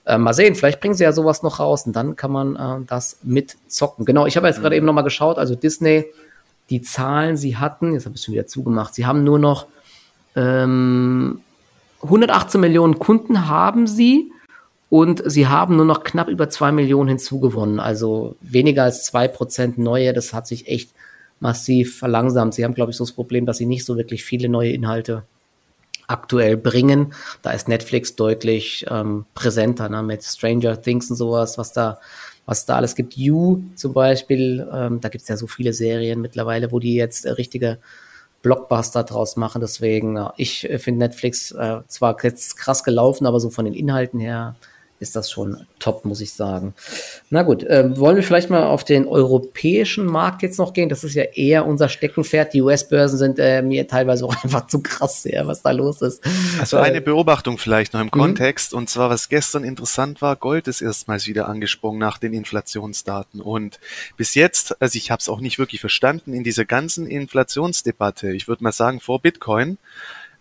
[0.06, 2.84] äh, mal sehen, vielleicht bringen sie ja sowas noch raus und dann kann man äh,
[2.86, 4.04] das mitzocken.
[4.04, 4.62] Genau, ich habe jetzt mhm.
[4.62, 6.06] gerade eben noch mal geschaut, also Disney,
[6.70, 9.66] die Zahlen, sie hatten, jetzt habe ich es schon wieder zugemacht, sie haben nur noch
[10.36, 11.40] ähm,
[12.02, 14.30] 118 Millionen Kunden haben sie
[14.90, 17.80] und sie haben nur noch knapp über zwei Millionen hinzugewonnen.
[17.80, 20.90] Also weniger als zwei Prozent neue, das hat sich echt
[21.40, 22.54] massiv verlangsamt.
[22.54, 25.24] Sie haben, glaube ich, so das Problem, dass sie nicht so wirklich viele neue Inhalte
[26.06, 27.14] aktuell bringen.
[27.42, 31.98] Da ist Netflix deutlich ähm, präsenter ne, mit Stranger Things und sowas, was da
[32.46, 33.16] was da alles gibt.
[33.16, 37.24] You zum Beispiel, ähm, da gibt es ja so viele Serien mittlerweile, wo die jetzt
[37.24, 37.78] äh, richtige
[38.42, 39.60] Blockbuster draus machen.
[39.60, 44.20] Deswegen, äh, ich finde Netflix äh, zwar jetzt krass gelaufen, aber so von den Inhalten
[44.20, 44.56] her
[45.00, 46.74] ist das schon top, muss ich sagen.
[47.28, 50.88] Na gut, äh, wollen wir vielleicht mal auf den europäischen Markt jetzt noch gehen?
[50.88, 52.54] Das ist ja eher unser Steckenpferd.
[52.54, 56.22] Die US-Börsen sind äh, mir teilweise auch einfach zu krass, ja, was da los ist.
[56.58, 58.12] Also eine Beobachtung vielleicht noch im mhm.
[58.12, 63.40] Kontext, und zwar, was gestern interessant war, Gold ist erstmals wieder angesprungen nach den Inflationsdaten.
[63.40, 63.80] Und
[64.16, 68.48] bis jetzt, also ich habe es auch nicht wirklich verstanden, in dieser ganzen Inflationsdebatte, ich
[68.48, 69.78] würde mal sagen, vor Bitcoin,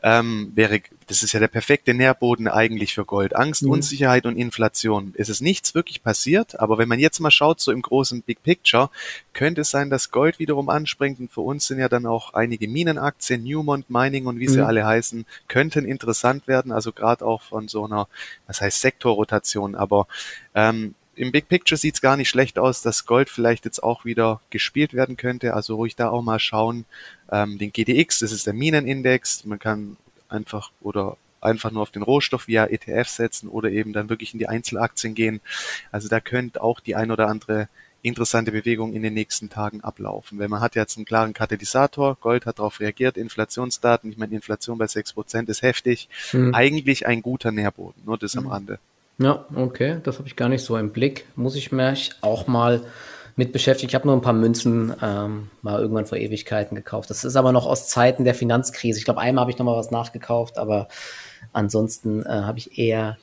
[0.03, 3.35] ähm, wäre, das ist ja der perfekte Nährboden eigentlich für Gold.
[3.35, 3.71] Angst, mhm.
[3.71, 5.13] Unsicherheit und Inflation.
[5.17, 8.43] Es ist nichts wirklich passiert, aber wenn man jetzt mal schaut, so im großen Big
[8.43, 8.89] Picture,
[9.31, 12.67] könnte es sein, dass Gold wiederum anspringt und für uns sind ja dann auch einige
[12.67, 14.65] Minenaktien, Newmont Mining und wie sie mhm.
[14.65, 18.09] alle heißen, könnten interessant werden, also gerade auch von so einer,
[18.45, 20.07] was heißt Sektorrotation, aber
[20.53, 24.05] ähm, im Big Picture sieht es gar nicht schlecht aus, dass Gold vielleicht jetzt auch
[24.05, 25.53] wieder gespielt werden könnte.
[25.53, 26.85] Also ruhig da auch mal schauen.
[27.31, 29.45] Ähm, den GDX, das ist der Minenindex.
[29.45, 29.97] Man kann
[30.29, 34.39] einfach oder einfach nur auf den Rohstoff via ETF setzen oder eben dann wirklich in
[34.39, 35.41] die Einzelaktien gehen.
[35.91, 37.67] Also da könnte auch die ein oder andere
[38.01, 40.37] interessante Bewegung in den nächsten Tagen ablaufen.
[40.39, 44.77] Weil man hat jetzt einen klaren Katalysator, Gold hat darauf reagiert, Inflationsdaten, ich meine, Inflation
[44.77, 46.09] bei sechs Prozent ist heftig.
[46.33, 46.53] Mhm.
[46.53, 48.39] Eigentlich ein guter Nährboden, nur das mhm.
[48.39, 48.79] am Rande.
[49.19, 51.25] Ja, okay, das habe ich gar nicht so im Blick.
[51.35, 52.81] Muss ich mich auch mal
[53.35, 53.89] mit beschäftigen.
[53.89, 57.09] Ich habe nur ein paar Münzen ähm, mal irgendwann vor Ewigkeiten gekauft.
[57.09, 58.99] Das ist aber noch aus Zeiten der Finanzkrise.
[58.99, 60.87] Ich glaube, einmal habe ich noch mal was nachgekauft, aber
[61.51, 63.17] ansonsten äh, habe ich eher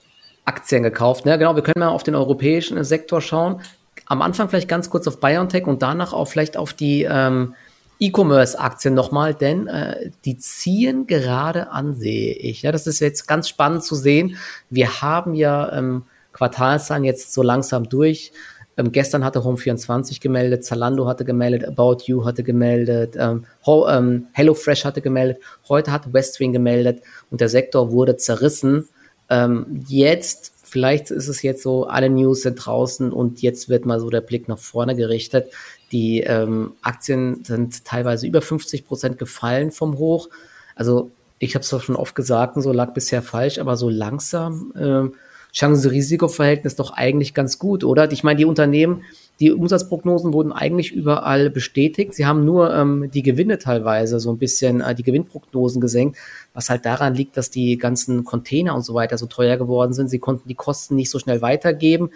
[0.44, 1.26] Aktien gekauft.
[1.26, 3.60] Ja, genau, wir können mal auf den europäischen Sektor schauen.
[4.06, 7.54] Am Anfang vielleicht ganz kurz auf BioNTech und danach auch vielleicht auf die ähm,
[8.00, 12.62] E-Commerce-Aktien nochmal, denn äh, die ziehen gerade an, sehe ich.
[12.62, 14.36] Ja, das ist jetzt ganz spannend zu sehen.
[14.70, 18.32] Wir haben ja ähm, Quartalszahlen jetzt so langsam durch.
[18.76, 24.86] Ähm, gestern hatte Home24 gemeldet, Zalando hatte gemeldet, About You hatte gemeldet, ähm, ähm, HelloFresh
[24.86, 28.88] hatte gemeldet, heute hat Westwing gemeldet und der Sektor wurde zerrissen.
[29.28, 34.00] Ähm, jetzt, vielleicht ist es jetzt so, alle News sind draußen und jetzt wird mal
[34.00, 35.52] so der Blick nach vorne gerichtet.
[35.92, 40.28] Die ähm, Aktien sind teilweise über 50 Prozent gefallen vom Hoch.
[40.74, 44.72] Also ich habe es doch schon oft gesagt, so lag bisher falsch, aber so langsam
[44.78, 45.14] ähm,
[45.52, 48.10] Chance-Risiko-Verhältnis doch eigentlich ganz gut, oder?
[48.12, 49.02] Ich meine, die Unternehmen,
[49.40, 52.14] die Umsatzprognosen wurden eigentlich überall bestätigt.
[52.14, 56.18] Sie haben nur ähm, die Gewinne teilweise so ein bisschen, äh, die Gewinnprognosen gesenkt,
[56.52, 60.08] was halt daran liegt, dass die ganzen Container und so weiter so teuer geworden sind.
[60.08, 62.10] Sie konnten die Kosten nicht so schnell weitergeben.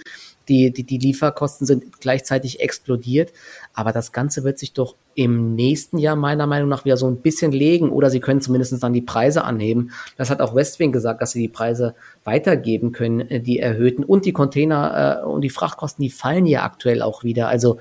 [0.48, 3.32] Die, die, die Lieferkosten sind gleichzeitig explodiert.
[3.72, 7.18] Aber das Ganze wird sich doch im nächsten Jahr meiner Meinung nach wieder so ein
[7.18, 9.92] bisschen legen oder sie können zumindest dann die Preise anheben.
[10.16, 14.04] Das hat auch Westwing gesagt, dass sie die Preise weitergeben können, äh, die erhöhten.
[14.04, 17.48] Und die Container äh, und die Frachtkosten, die fallen ja aktuell auch wieder.
[17.48, 17.78] Also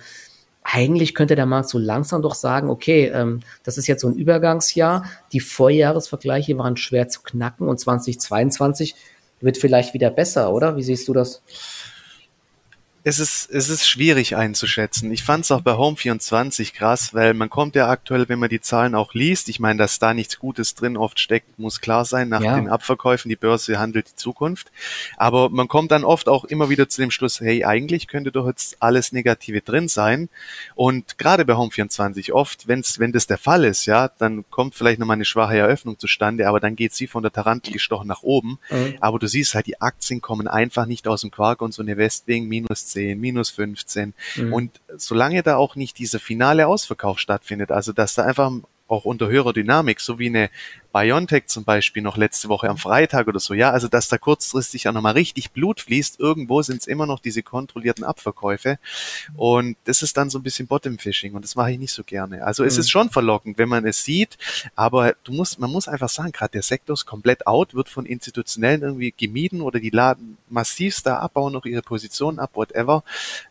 [0.63, 4.15] eigentlich könnte der Markt so langsam doch sagen, okay, ähm, das ist jetzt so ein
[4.15, 5.05] Übergangsjahr.
[5.33, 8.95] Die Vorjahresvergleiche waren schwer zu knacken und 2022
[9.41, 10.77] wird vielleicht wieder besser, oder?
[10.77, 11.41] Wie siehst du das?
[13.05, 15.11] Es ist, es ist schwierig einzuschätzen.
[15.11, 18.61] Ich fand es auch bei Home24 krass, weil man kommt ja aktuell, wenn man die
[18.61, 22.29] Zahlen auch liest, ich meine, dass da nichts Gutes drin oft steckt, muss klar sein,
[22.29, 22.55] nach ja.
[22.55, 24.71] den Abverkäufen, die Börse handelt die Zukunft.
[25.17, 28.47] Aber man kommt dann oft auch immer wieder zu dem Schluss, hey, eigentlich könnte doch
[28.47, 30.29] jetzt alles Negative drin sein.
[30.73, 34.99] Und gerade bei Home24 oft, wenn's, wenn das der Fall ist, ja, dann kommt vielleicht
[34.99, 38.59] nochmal eine schwache Eröffnung zustande, aber dann geht sie von der Tarantel gestochen nach oben.
[38.69, 38.95] Mhm.
[39.01, 41.97] Aber du siehst halt, die Aktien kommen einfach nicht aus dem Quark und so eine
[41.97, 44.13] Westwing minus 10, minus 15.
[44.35, 44.53] Mhm.
[44.53, 48.51] Und solange da auch nicht dieser finale Ausverkauf stattfindet, also dass da einfach
[48.87, 50.49] auch unter höherer Dynamik, so wie eine
[50.91, 54.87] Biontech zum Beispiel noch letzte Woche am Freitag oder so, ja, also dass da kurzfristig
[54.87, 58.77] auch nochmal richtig Blut fließt, irgendwo sind es immer noch diese kontrollierten Abverkäufe
[59.35, 62.45] und das ist dann so ein bisschen Bottom-Fishing und das mache ich nicht so gerne.
[62.45, 62.67] Also mhm.
[62.67, 64.37] es ist schon verlockend, wenn man es sieht,
[64.75, 68.05] aber du musst, man muss einfach sagen, gerade der Sektor ist komplett out, wird von
[68.05, 73.03] Institutionellen irgendwie gemieden oder die laden massivst da abbauen noch ihre Position ab, whatever.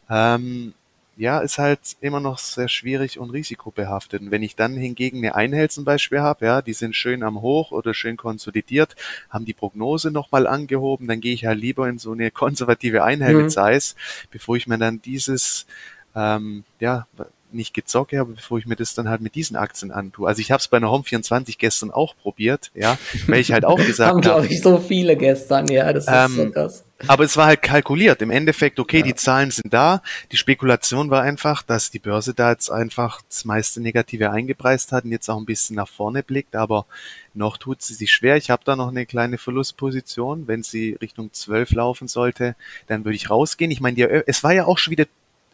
[0.09, 0.75] Ähm,
[1.17, 4.23] ja, ist halt immer noch sehr schwierig und risikobehaftet.
[4.23, 7.43] Und wenn ich dann hingegen eine Einhell zum Beispiel habe, ja, die sind schön am
[7.43, 8.97] Hoch oder schön konsolidiert,
[9.29, 13.35] haben die Prognose nochmal angehoben, dann gehe ich halt lieber in so eine konservative Einhell
[13.35, 13.43] mhm.
[13.43, 13.95] mit Size,
[14.31, 15.67] bevor ich mir dann dieses,
[16.15, 17.07] ähm, ja,
[17.55, 20.29] nicht gezocke, aber bevor ich mir das dann halt mit diesen Aktien antue.
[20.29, 23.65] Also ich habe es bei einer Home 24 gestern auch probiert, ja, weil ich halt
[23.65, 24.15] auch gesagt habe.
[24.15, 26.85] Haben glaube ich so viele gestern, ja, das ist ähm, so krass.
[27.09, 28.23] Aber es war halt kalkuliert.
[28.23, 29.05] Im Endeffekt, okay, ja.
[29.05, 30.03] die Zahlen sind da.
[30.31, 35.05] Die Spekulation war einfach, dass die Börse da jetzt einfach das meiste Negative eingepreist hat
[35.05, 36.55] und jetzt auch ein bisschen nach vorne blickt.
[36.55, 36.87] Aber
[37.35, 38.37] noch tut sie sich schwer.
[38.37, 40.47] Ich habe da noch eine kleine Verlustposition.
[40.47, 42.55] Wenn sie Richtung 12 laufen sollte,
[42.87, 43.71] dann würde ich rausgehen.
[43.71, 45.07] Ich meine, es war ja auch schon wieder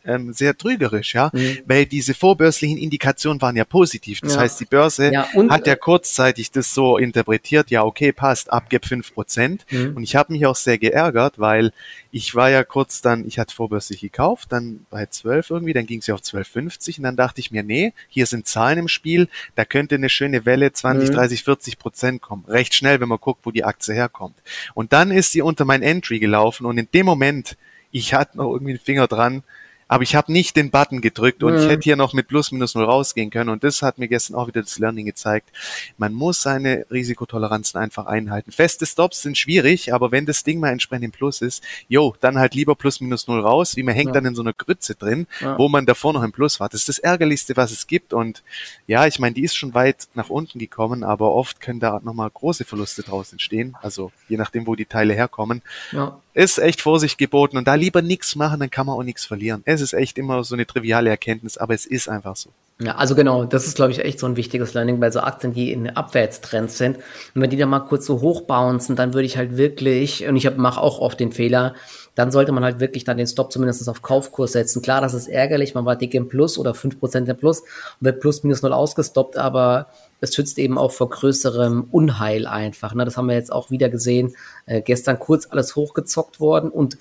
[0.04, 1.58] ähm, sehr trügerisch, ja, mhm.
[1.66, 4.20] weil diese vorbörslichen Indikationen waren ja positiv.
[4.20, 4.40] Das ja.
[4.40, 8.52] heißt, die Börse ja, und, hat ja äh, kurzzeitig das so interpretiert, ja, okay, passt,
[8.52, 9.64] abgib fünf Prozent.
[9.70, 9.96] Mhm.
[9.96, 11.72] Und ich habe mich auch sehr geärgert, weil
[12.11, 16.00] ich war ja kurz dann, ich hatte vorbörslich gekauft, dann bei 12 irgendwie, dann ging
[16.00, 19.64] sie auf 12,50 und dann dachte ich mir, nee, hier sind Zahlen im Spiel, da
[19.64, 21.14] könnte eine schöne Welle 20, mhm.
[21.14, 22.44] 30, 40 Prozent kommen.
[22.48, 24.37] Recht schnell, wenn man guckt, wo die Aktie herkommt.
[24.74, 27.56] Und dann ist sie unter mein Entry gelaufen und in dem Moment,
[27.90, 29.42] ich hatte noch irgendwie einen Finger dran,
[29.88, 31.61] aber ich habe nicht den Button gedrückt und mhm.
[31.61, 33.48] ich hätte hier noch mit plus minus null rausgehen können.
[33.48, 35.51] Und das hat mir gestern auch wieder das Learning gezeigt.
[35.96, 38.53] Man muss seine Risikotoleranzen einfach einhalten.
[38.53, 42.38] Feste Stops sind schwierig, aber wenn das Ding mal entsprechend im Plus ist, jo, dann
[42.38, 44.14] halt lieber plus minus null raus, wie man hängt ja.
[44.14, 45.59] dann in so einer Grütze drin, ja.
[45.59, 46.68] wo man davor noch im Plus war.
[46.68, 48.12] Das ist das Ärgerlichste, was es gibt.
[48.12, 48.42] Und
[48.87, 52.31] ja, ich meine, die ist schon weit nach unten gekommen, aber oft können da nochmal
[52.31, 53.74] große Verluste draus entstehen.
[53.81, 55.62] Also je nachdem, wo die Teile herkommen.
[55.92, 59.27] Ja ist echt Vorsicht geboten und da lieber nichts machen, dann kann man auch nichts
[59.27, 59.62] verlieren.
[59.64, 62.51] Es ist echt immer so eine triviale Erkenntnis, aber es ist einfach so.
[62.81, 65.53] Ja, also genau, das ist, glaube ich, echt so ein wichtiges Learning bei so Aktien,
[65.53, 66.98] die in Abwärtstrends sind.
[67.35, 70.48] Und wenn die dann mal kurz so hochbouncen, dann würde ich halt wirklich, und ich
[70.57, 71.74] mache auch oft den Fehler,
[72.18, 74.83] dann sollte man halt wirklich dann den Stop zumindest auf Kaufkurs setzen.
[74.83, 77.66] Klar, das ist ärgerlich, man war dick im Plus oder 5% im Plus und
[78.00, 79.87] wird plus minus null ausgestoppt, aber
[80.20, 82.92] es schützt eben auch vor größerem Unheil einfach.
[82.92, 83.04] Ne?
[83.04, 84.35] Das haben wir jetzt auch wieder gesehen.
[84.66, 86.98] Äh, gestern kurz alles hochgezockt worden und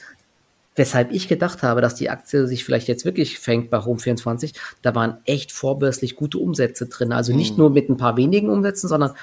[0.76, 4.54] weshalb ich gedacht habe, dass die Aktie sich vielleicht jetzt wirklich fängt bei Home24,
[4.84, 7.12] da waren echt vorbörslich gute Umsätze drin.
[7.12, 7.58] Also nicht mhm.
[7.58, 9.14] nur mit ein paar wenigen Umsätzen, sondern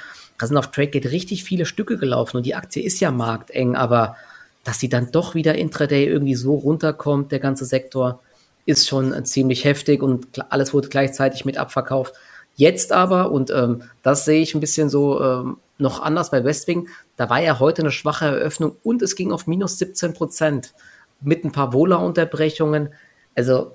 [0.40, 4.16] da sind auf TradeGate richtig viele Stücke gelaufen und die Aktie ist ja markteng, aber
[4.64, 8.20] dass sie dann doch wieder intraday irgendwie so runterkommt, der ganze Sektor,
[8.66, 12.14] ist schon ziemlich heftig und alles wurde gleichzeitig mit abverkauft.
[12.56, 16.88] Jetzt aber, und ähm, das sehe ich ein bisschen so ähm, noch anders bei Westwing,
[17.16, 20.72] da war ja heute eine schwache Eröffnung und es ging auf minus 17 Prozent
[21.20, 22.90] mit ein paar Wohler-Unterbrechungen.
[23.34, 23.72] Also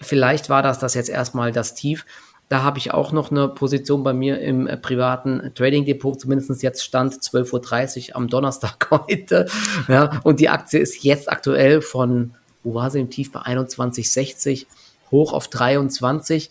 [0.00, 2.04] vielleicht war das das jetzt erstmal das Tief.
[2.48, 6.62] Da habe ich auch noch eine Position bei mir im äh, privaten Trading Depot, zumindest
[6.62, 9.46] jetzt stand 12.30 Uhr am Donnerstag heute.
[9.88, 14.66] Ja, und die Aktie ist jetzt aktuell von, wo war sie im Tief bei 21,60
[15.10, 16.50] hoch auf 23.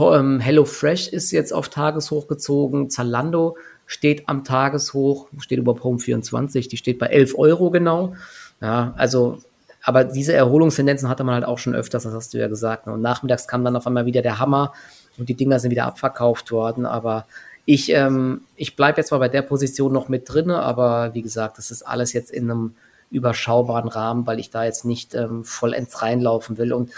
[0.00, 2.90] Ähm, HelloFresh ist jetzt auf Tageshoch gezogen.
[2.90, 8.14] Zalando steht am Tageshoch, steht über Home 24, die steht bei 11 Euro genau.
[8.60, 9.38] Ja, also,
[9.82, 12.86] aber diese Erholungstendenzen hatte man halt auch schon öfters, das hast du ja gesagt.
[12.86, 12.92] Ne?
[12.92, 14.72] Und nachmittags kam dann auf einmal wieder der Hammer
[15.18, 16.86] und die Dinger sind wieder abverkauft worden.
[16.86, 17.26] Aber
[17.64, 21.58] ich, ähm, ich bleibe jetzt mal bei der Position noch mit drin, aber wie gesagt,
[21.58, 22.74] das ist alles jetzt in einem
[23.10, 26.72] überschaubaren Rahmen, weil ich da jetzt nicht ähm, vollends reinlaufen will.
[26.72, 26.90] Und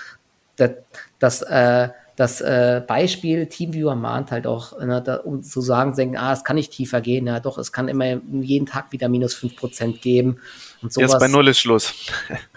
[0.56, 0.70] das,
[1.18, 6.16] das äh, das äh, Beispiel Teamviewer mahnt halt auch, ne, da, um zu sagen, denken,
[6.16, 7.26] ah, es kann nicht tiefer gehen.
[7.26, 10.38] Ja, doch, es kann immer jeden Tag wieder minus fünf Prozent geben.
[10.82, 11.94] Und sowas, Jetzt bei Null ist Schluss.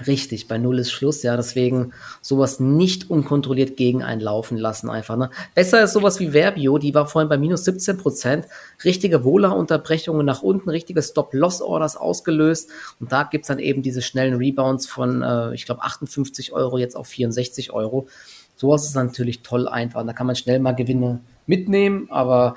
[0.07, 1.37] richtig, bei Null ist Schluss, ja.
[1.37, 5.15] Deswegen sowas nicht unkontrolliert gegen einen laufen lassen einfach.
[5.15, 5.29] Ne?
[5.53, 8.45] Besser ist sowas wie Verbio, die war vorhin bei minus 17 Prozent.
[8.83, 12.71] Richtige Wohler-Unterbrechungen nach unten, richtige Stop-Loss-Orders ausgelöst.
[12.99, 16.95] Und da gibt's dann eben diese schnellen Rebounds von, äh, ich glaube, 58 Euro jetzt
[16.95, 18.07] auf 64 Euro.
[18.55, 20.05] Sowas ist natürlich toll einfach.
[20.05, 22.55] Da kann man schnell mal Gewinne mitnehmen, aber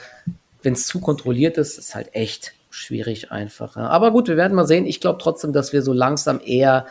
[0.63, 3.77] wenn es zu kontrolliert ist, ist halt echt schwierig einfach.
[3.77, 4.87] Aber gut, wir werden mal sehen.
[4.87, 6.87] Ich glaube trotzdem, dass wir so langsam eher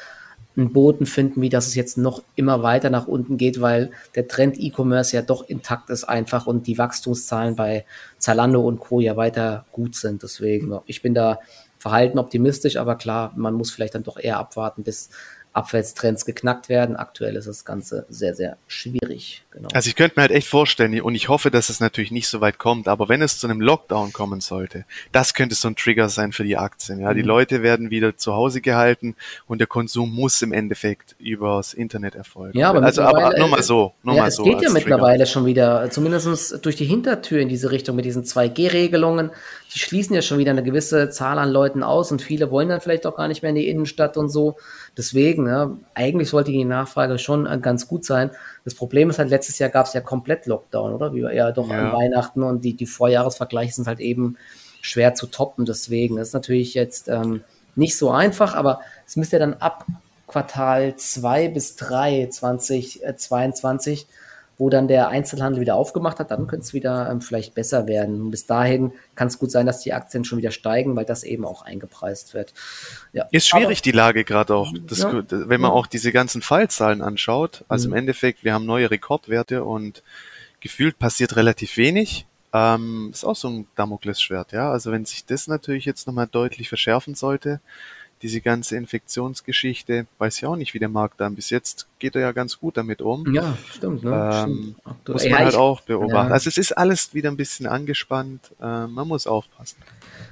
[0.55, 4.27] einen Boden finden, wie dass es jetzt noch immer weiter nach unten geht, weil der
[4.27, 7.85] Trend E-Commerce ja doch intakt ist einfach und die Wachstumszahlen bei
[8.17, 8.99] Zalando und Co.
[8.99, 10.23] ja weiter gut sind.
[10.23, 11.39] Deswegen, ich bin da
[11.77, 15.09] verhalten optimistisch, aber klar, man muss vielleicht dann doch eher abwarten, bis
[15.53, 16.95] Abwärtstrends geknackt werden.
[16.95, 19.43] Aktuell ist das Ganze sehr, sehr schwierig.
[19.51, 19.69] Genau.
[19.73, 22.41] Also ich könnte mir halt echt vorstellen, und ich hoffe, dass es natürlich nicht so
[22.41, 26.09] weit kommt, aber wenn es zu einem Lockdown kommen sollte, das könnte so ein Trigger
[26.09, 26.99] sein für die Aktien.
[26.99, 27.15] Ja, mhm.
[27.15, 29.15] die Leute werden wieder zu Hause gehalten
[29.47, 32.57] und der Konsum muss im Endeffekt übers Internet erfolgen.
[32.57, 34.43] Ja, aber also aber nur mal so, nur ja, mal es so.
[34.43, 35.25] Es geht ja mittlerweile Trigger.
[35.25, 39.31] schon wieder, zumindest durch die Hintertür in diese Richtung mit diesen 2G-Regelungen.
[39.73, 42.79] Die schließen ja schon wieder eine gewisse Zahl an Leuten aus und viele wollen dann
[42.79, 44.57] vielleicht auch gar nicht mehr in die Innenstadt und so.
[44.97, 48.31] Deswegen, ja, eigentlich sollte die Nachfrage schon äh, ganz gut sein.
[48.63, 51.13] Das Problem ist halt, letztes Jahr gab es ja komplett Lockdown, oder?
[51.13, 51.91] Wie ja doch ja.
[51.91, 54.37] an Weihnachten und die, die Vorjahresvergleiche sind halt eben
[54.81, 55.65] schwer zu toppen.
[55.65, 57.43] Deswegen, das ist natürlich jetzt ähm,
[57.75, 59.85] nicht so einfach, aber es müsste ja dann ab
[60.25, 64.07] Quartal 2 bis 3 2022
[64.57, 68.21] wo dann der Einzelhandel wieder aufgemacht hat, dann könnte es wieder ähm, vielleicht besser werden.
[68.21, 71.23] Und bis dahin kann es gut sein, dass die Aktien schon wieder steigen, weil das
[71.23, 72.53] eben auch eingepreist wird.
[73.13, 73.27] Ja.
[73.31, 75.23] Ist schwierig Aber, die Lage gerade auch, das, ja.
[75.29, 77.65] wenn man auch diese ganzen Fallzahlen anschaut.
[77.67, 77.93] Also mhm.
[77.93, 80.01] im Endeffekt, wir haben neue Rekordwerte und
[80.59, 82.25] gefühlt passiert relativ wenig.
[82.53, 84.71] Ähm, ist auch so ein Damoklesschwert, ja.
[84.71, 87.59] Also wenn sich das natürlich jetzt nochmal deutlich verschärfen sollte,
[88.21, 92.21] diese ganze Infektionsgeschichte, weiß ich auch nicht, wie der Markt dann bis jetzt geht er
[92.21, 93.33] ja ganz gut damit um.
[93.33, 94.03] Ja, stimmt.
[94.03, 94.11] Ne?
[94.11, 95.07] Ähm, stimmt.
[95.09, 96.29] Muss man ja, halt ich, auch beobachten.
[96.29, 96.33] Ja.
[96.33, 98.51] Also es ist alles wieder ein bisschen angespannt.
[98.61, 99.77] Äh, man muss aufpassen.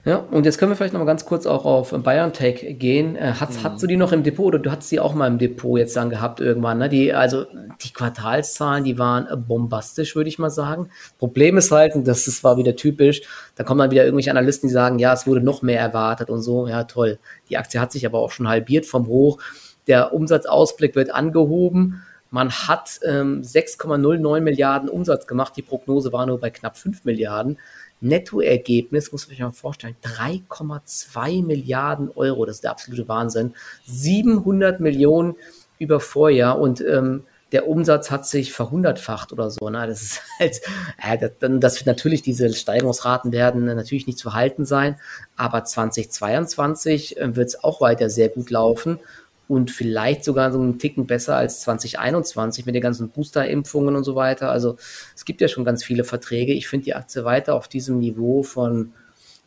[0.05, 3.15] Ja, und jetzt können wir vielleicht noch mal ganz kurz auch auf BioNTech gehen.
[3.15, 3.63] Äh, hast, mhm.
[3.63, 5.95] hast du die noch im Depot oder du hattest die auch mal im Depot jetzt
[5.95, 6.77] dann gehabt irgendwann?
[6.77, 6.89] Ne?
[6.89, 7.45] Die, also
[7.81, 10.89] die Quartalszahlen, die waren bombastisch, würde ich mal sagen.
[11.17, 13.23] Problem ist halt, und das ist, war wieder typisch,
[13.55, 16.41] da kommen dann wieder irgendwelche Analysten, die sagen, ja, es wurde noch mehr erwartet und
[16.41, 16.67] so.
[16.67, 17.17] Ja, toll.
[17.49, 19.39] Die Aktie hat sich aber auch schon halbiert vom Hoch.
[19.87, 22.03] Der Umsatzausblick wird angehoben.
[22.31, 25.53] Man hat ähm, 6,09 Milliarden Umsatz gemacht.
[25.55, 27.57] Die Prognose war nur bei knapp 5 Milliarden.
[28.01, 32.45] Nettoergebnis, muss man sich mal vorstellen, 3,2 Milliarden Euro.
[32.45, 33.53] Das ist der absolute Wahnsinn.
[33.85, 35.35] 700 Millionen
[35.79, 39.69] über Vorjahr und ähm, der Umsatz hat sich verhundertfacht oder so.
[39.69, 39.85] Ne?
[39.87, 40.61] Das ist halt,
[41.01, 44.97] äh, das, das natürlich diese Steigerungsraten werden natürlich nicht zu halten sein,
[45.37, 48.99] aber 2022 äh, wird es auch weiter sehr gut laufen
[49.47, 54.15] und vielleicht sogar so einen Ticken besser als 2021 mit den ganzen Booster-Impfungen und so
[54.15, 54.49] weiter.
[54.49, 54.77] Also
[55.15, 56.53] es gibt ja schon ganz viele Verträge.
[56.53, 58.93] Ich finde die Aktie weiter auf diesem Niveau von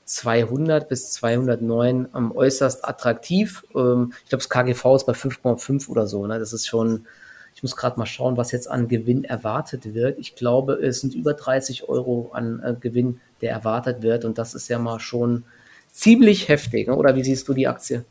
[0.04, 3.64] 200 bis 209 ähm, äußerst attraktiv.
[3.74, 6.26] Ähm, ich glaube, das KGV ist bei 5,5 oder so.
[6.26, 6.38] Ne?
[6.38, 7.06] Das ist schon,
[7.54, 10.18] ich muss gerade mal schauen, was jetzt an Gewinn erwartet wird.
[10.18, 14.24] Ich glaube, es sind über 30 Euro an äh, Gewinn, der erwartet wird.
[14.24, 15.44] Und das ist ja mal schon
[15.92, 16.88] ziemlich heftig.
[16.88, 16.96] Ne?
[16.96, 18.04] Oder wie siehst du die Aktie?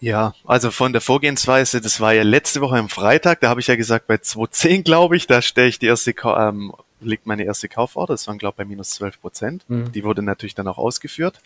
[0.00, 3.66] Ja, also von der Vorgehensweise, das war ja letzte Woche am Freitag, da habe ich
[3.66, 7.68] ja gesagt, bei 210 glaube ich, da stelle ich die erste, ähm, liegt meine erste
[7.68, 9.64] Kauforder, das waren glaube ich bei minus 12 Prozent.
[9.68, 9.92] Mhm.
[9.92, 11.40] Die wurde natürlich dann auch ausgeführt.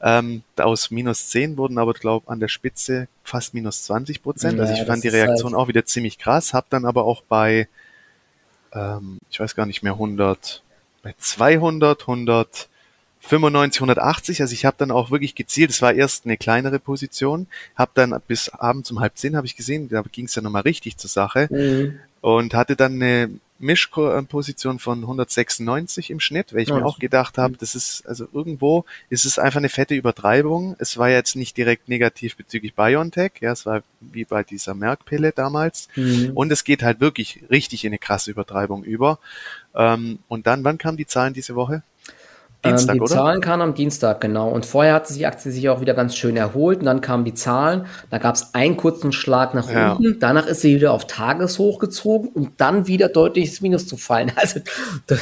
[0.00, 4.56] Ähm, aus minus 10 wurden aber glaube ich, an der Spitze fast minus 20 Prozent.
[4.56, 7.22] Ja, also ich fand die Reaktion halt auch wieder ziemlich krass, habe dann aber auch
[7.22, 7.68] bei,
[8.72, 10.62] ähm, ich weiß gar nicht mehr, 100,
[11.02, 12.68] bei 200, 100,
[13.20, 17.46] 95, 180, also ich habe dann auch wirklich gezielt, es war erst eine kleinere Position,
[17.76, 20.62] habe dann bis abends um halb zehn habe ich gesehen, da ging es ja nochmal
[20.62, 22.00] richtig zur Sache mhm.
[22.22, 23.30] und hatte dann eine
[23.60, 26.76] Mischposition von 196 im Schnitt, weil ich ja.
[26.76, 30.76] mir auch gedacht habe, das ist, also irgendwo ist es einfach eine fette Übertreibung.
[30.78, 35.32] Es war jetzt nicht direkt negativ bezüglich BioNTech, ja, es war wie bei dieser Merkpille
[35.32, 35.88] damals.
[35.94, 36.30] Mhm.
[36.34, 39.18] Und es geht halt wirklich richtig in eine krasse Übertreibung über.
[39.74, 41.82] Ähm, und dann, wann kamen die Zahlen diese Woche?
[42.64, 43.14] Dienstag, ähm, die oder?
[43.14, 44.50] Zahlen kamen am Dienstag, genau.
[44.50, 46.80] Und vorher hat die Aktie sich auch wieder ganz schön erholt.
[46.80, 47.86] Und dann kamen die Zahlen.
[48.10, 49.92] Da gab es einen kurzen Schlag nach ja.
[49.92, 50.18] unten.
[50.20, 54.32] Danach ist sie wieder auf Tageshoch gezogen, um dann wieder deutlich ins Minus zu fallen.
[54.40, 54.60] Also,
[55.06, 55.20] das,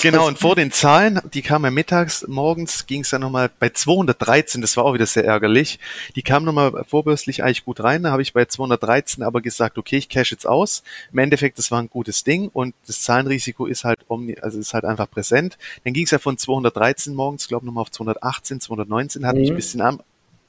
[0.00, 3.70] genau, und vor den Zahlen, die kamen ja mittags, morgens ging es dann nochmal bei
[3.70, 4.60] 213.
[4.60, 5.80] Das war auch wieder sehr ärgerlich.
[6.14, 8.04] Die kamen nochmal vorbürstlich eigentlich gut rein.
[8.04, 10.84] Da habe ich bei 213 aber gesagt, okay, ich cash jetzt aus.
[11.12, 12.48] Im Endeffekt, das war ein gutes Ding.
[12.52, 15.58] Und das Zahlenrisiko ist halt, omni, also ist halt einfach präsent.
[15.82, 19.40] Dann ging es ja von 213 213 morgens, glaube nochmal auf 218, 219, hat mhm.
[19.42, 20.00] mich ein bisschen an,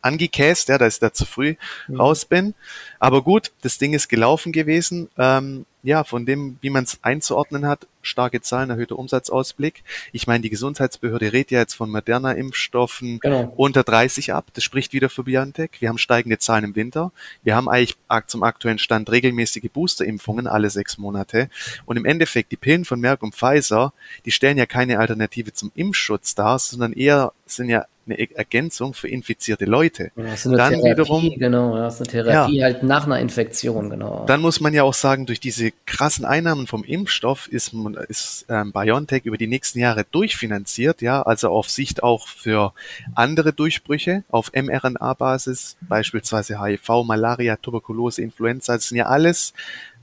[0.02, 1.56] angekäst, ja, dass ich da zu früh
[1.88, 2.00] mhm.
[2.00, 2.54] raus bin.
[3.00, 5.10] Aber gut, das Ding ist gelaufen gewesen.
[5.18, 9.84] Ähm, ja, von dem, wie man es einzuordnen hat, starke Zahlen, erhöhter Umsatzausblick.
[10.12, 13.52] Ich meine, die Gesundheitsbehörde redet ja jetzt von moderner Impfstoffen genau.
[13.58, 14.46] unter 30 ab.
[14.54, 15.72] Das spricht wieder für BioNTech.
[15.80, 17.12] Wir haben steigende Zahlen im Winter.
[17.44, 17.98] Wir haben eigentlich
[18.28, 21.50] zum aktuellen Stand regelmäßige Boosterimpfungen alle sechs Monate.
[21.86, 23.94] Und im Endeffekt, die Pillen von Merck und Pfizer,
[24.26, 29.08] die stellen ja keine Alternative zum Impfschutz dar, sondern eher sind ja eine Ergänzung für
[29.08, 30.12] infizierte Leute.
[30.16, 33.06] Ja, das ist eine dann Therapie, wiederum, genau, das ist eine Therapie ja, halt nach
[33.06, 34.26] einer Infektion, genau.
[34.26, 37.74] Dann muss man ja auch sagen, durch diese krassen Einnahmen vom Impfstoff ist,
[38.08, 42.74] ist ähm, BioNTech über die nächsten Jahre durchfinanziert, ja, also auf Sicht auch für
[43.16, 49.54] andere Durchbrüche auf mRNA-Basis, beispielsweise HIV, Malaria, Tuberkulose, Influenza, das sind ja alles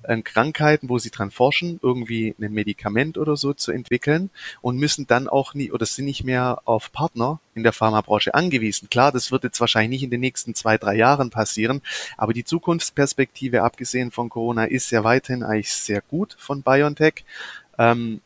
[0.08, 4.30] äh, Krankheiten, wo sie dran forschen, irgendwie ein Medikament oder so zu entwickeln
[4.62, 8.88] und müssen dann auch nie oder sind nicht mehr auf Partner in der Pharmabranche angewiesen.
[8.88, 11.82] Klar, das wird jetzt wahrscheinlich nicht in den nächsten zwei, drei Jahren passieren,
[12.16, 17.24] aber die Zukunftsperspektive, abgesehen von Corona, ist ja weiterhin eigentlich sehr gut von BioNTech.
[17.78, 18.20] Ähm,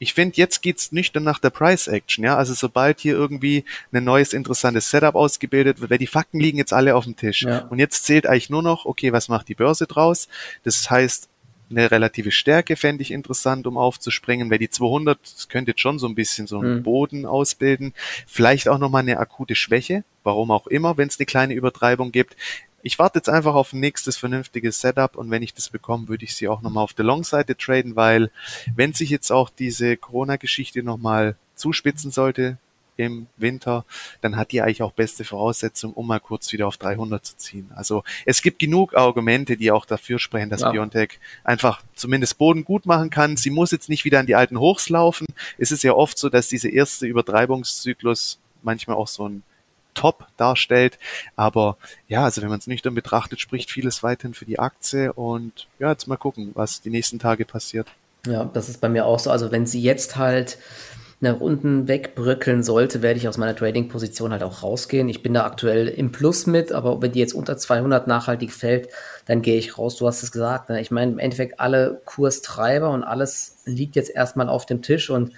[0.00, 2.34] ich finde, jetzt geht's nüchtern nach der Price Action, ja.
[2.34, 6.72] Also sobald hier irgendwie ein neues interessantes Setup ausgebildet wird, weil die Fakten liegen jetzt
[6.72, 7.42] alle auf dem Tisch.
[7.42, 7.66] Ja.
[7.66, 10.28] Und jetzt zählt eigentlich nur noch, okay, was macht die Börse draus?
[10.64, 11.28] Das heißt,
[11.68, 15.98] eine relative Stärke fände ich interessant, um aufzuspringen, weil die 200, das könnte jetzt schon
[15.98, 16.82] so ein bisschen so einen mhm.
[16.82, 17.92] Boden ausbilden.
[18.26, 22.36] Vielleicht auch nochmal eine akute Schwäche, warum auch immer, wenn es eine kleine Übertreibung gibt
[22.82, 26.24] ich warte jetzt einfach auf ein nächstes vernünftiges Setup und wenn ich das bekomme, würde
[26.24, 28.30] ich sie auch nochmal auf der Long-Seite traden, weil
[28.74, 32.58] wenn sich jetzt auch diese Corona-Geschichte nochmal zuspitzen sollte
[32.96, 33.84] im Winter,
[34.20, 37.70] dann hat die eigentlich auch beste Voraussetzung, um mal kurz wieder auf 300 zu ziehen.
[37.74, 40.70] Also es gibt genug Argumente, die auch dafür sprechen, dass ja.
[40.70, 43.36] Biontech einfach zumindest Boden gut machen kann.
[43.36, 45.26] Sie muss jetzt nicht wieder an die alten Hochs laufen.
[45.56, 49.42] Es ist ja oft so, dass diese erste Übertreibungszyklus manchmal auch so ein
[50.00, 50.98] top darstellt.
[51.36, 51.76] Aber
[52.08, 55.90] ja, also wenn man es nüchtern betrachtet, spricht vieles weiterhin für die Aktie und ja,
[55.90, 57.86] jetzt mal gucken, was die nächsten Tage passiert.
[58.26, 59.30] Ja, das ist bei mir auch so.
[59.30, 60.58] Also wenn sie jetzt halt
[61.22, 65.10] nach unten wegbröckeln sollte, werde ich aus meiner Trading-Position halt auch rausgehen.
[65.10, 68.88] Ich bin da aktuell im Plus mit, aber wenn die jetzt unter 200 nachhaltig fällt,
[69.26, 69.96] dann gehe ich raus.
[69.96, 70.70] Du hast es gesagt.
[70.70, 70.80] Ne?
[70.80, 75.32] Ich meine, im Endeffekt alle Kurstreiber und alles liegt jetzt erstmal auf dem Tisch und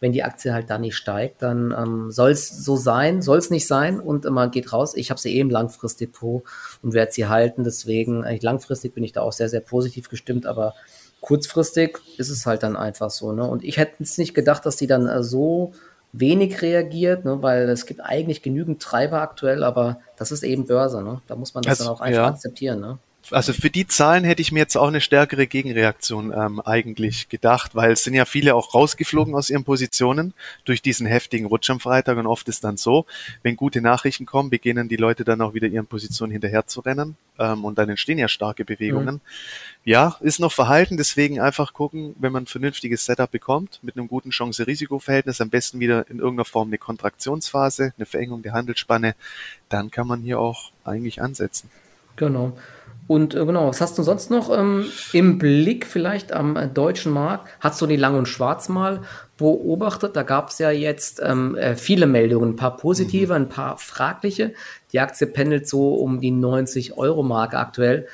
[0.00, 3.50] wenn die Aktie halt da nicht steigt, dann ähm, soll es so sein, soll es
[3.50, 4.94] nicht sein und äh, man geht raus.
[4.94, 6.44] Ich habe sie eh im Langfristdepot
[6.82, 7.64] und werde sie halten.
[7.64, 10.74] Deswegen, äh, langfristig bin ich da auch sehr, sehr positiv gestimmt, aber
[11.20, 13.32] kurzfristig ist es halt dann einfach so.
[13.32, 13.44] Ne?
[13.44, 15.72] Und ich hätte es nicht gedacht, dass die dann äh, so
[16.12, 17.42] wenig reagiert, ne?
[17.42, 21.02] weil es gibt eigentlich genügend Treiber aktuell, aber das ist eben Börse.
[21.02, 21.20] Ne?
[21.26, 22.28] Da muss man das also, dann auch einfach ja.
[22.28, 22.80] akzeptieren.
[22.80, 22.98] Ne?
[23.30, 27.74] Also für die Zahlen hätte ich mir jetzt auch eine stärkere Gegenreaktion ähm, eigentlich gedacht,
[27.74, 31.80] weil es sind ja viele auch rausgeflogen aus ihren Positionen durch diesen heftigen Rutsch am
[31.80, 33.06] Freitag und oft ist dann so,
[33.42, 37.16] wenn gute Nachrichten kommen, beginnen die Leute dann auch wieder ihren Positionen hinterher zu rennen
[37.38, 39.16] ähm, und dann entstehen ja starke Bewegungen.
[39.16, 39.20] Mhm.
[39.84, 44.08] Ja, ist noch verhalten, deswegen einfach gucken, wenn man ein vernünftiges Setup bekommt, mit einem
[44.08, 49.14] guten Chance-Risiko-Verhältnis, am besten wieder in irgendeiner Form eine Kontraktionsphase, eine Verengung der Handelsspanne,
[49.68, 51.70] dann kann man hier auch eigentlich ansetzen.
[52.16, 52.56] Genau.
[53.08, 54.84] Und äh, genau, was hast du sonst noch ähm,
[55.14, 57.48] im Blick vielleicht am äh, deutschen Markt?
[57.58, 59.00] Hast du die Lang- und Schwarz mal
[59.38, 60.14] beobachtet?
[60.14, 63.44] Da gab es ja jetzt ähm, äh, viele Meldungen, ein paar positive, mhm.
[63.44, 64.52] ein paar fragliche.
[64.92, 68.06] Die Aktie pendelt so um die 90-Euro-Marke aktuell.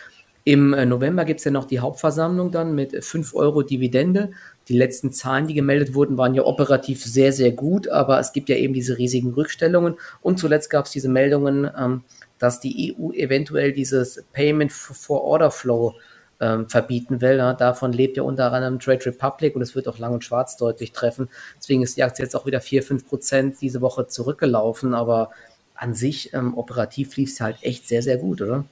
[0.44, 4.30] Im äh, November gibt es ja noch die Hauptversammlung dann mit 5 Euro Dividende.
[4.68, 8.48] Die letzten Zahlen, die gemeldet wurden, waren ja operativ sehr, sehr gut, aber es gibt
[8.48, 9.94] ja eben diese riesigen Rückstellungen.
[10.22, 12.02] Und zuletzt gab es diese Meldungen, ähm,
[12.44, 15.94] dass die EU eventuell dieses Payment for Order Flow
[16.40, 17.38] ähm, verbieten will.
[17.38, 17.54] Ja.
[17.54, 20.92] Davon lebt ja unter anderem Trade Republic und es wird auch Lang und Schwarz deutlich
[20.92, 21.30] treffen.
[21.56, 25.30] Deswegen ist die Aktie jetzt auch wieder 4, 5 Prozent diese Woche zurückgelaufen, aber
[25.74, 28.66] an sich ähm, operativ lief es halt echt sehr, sehr gut, oder?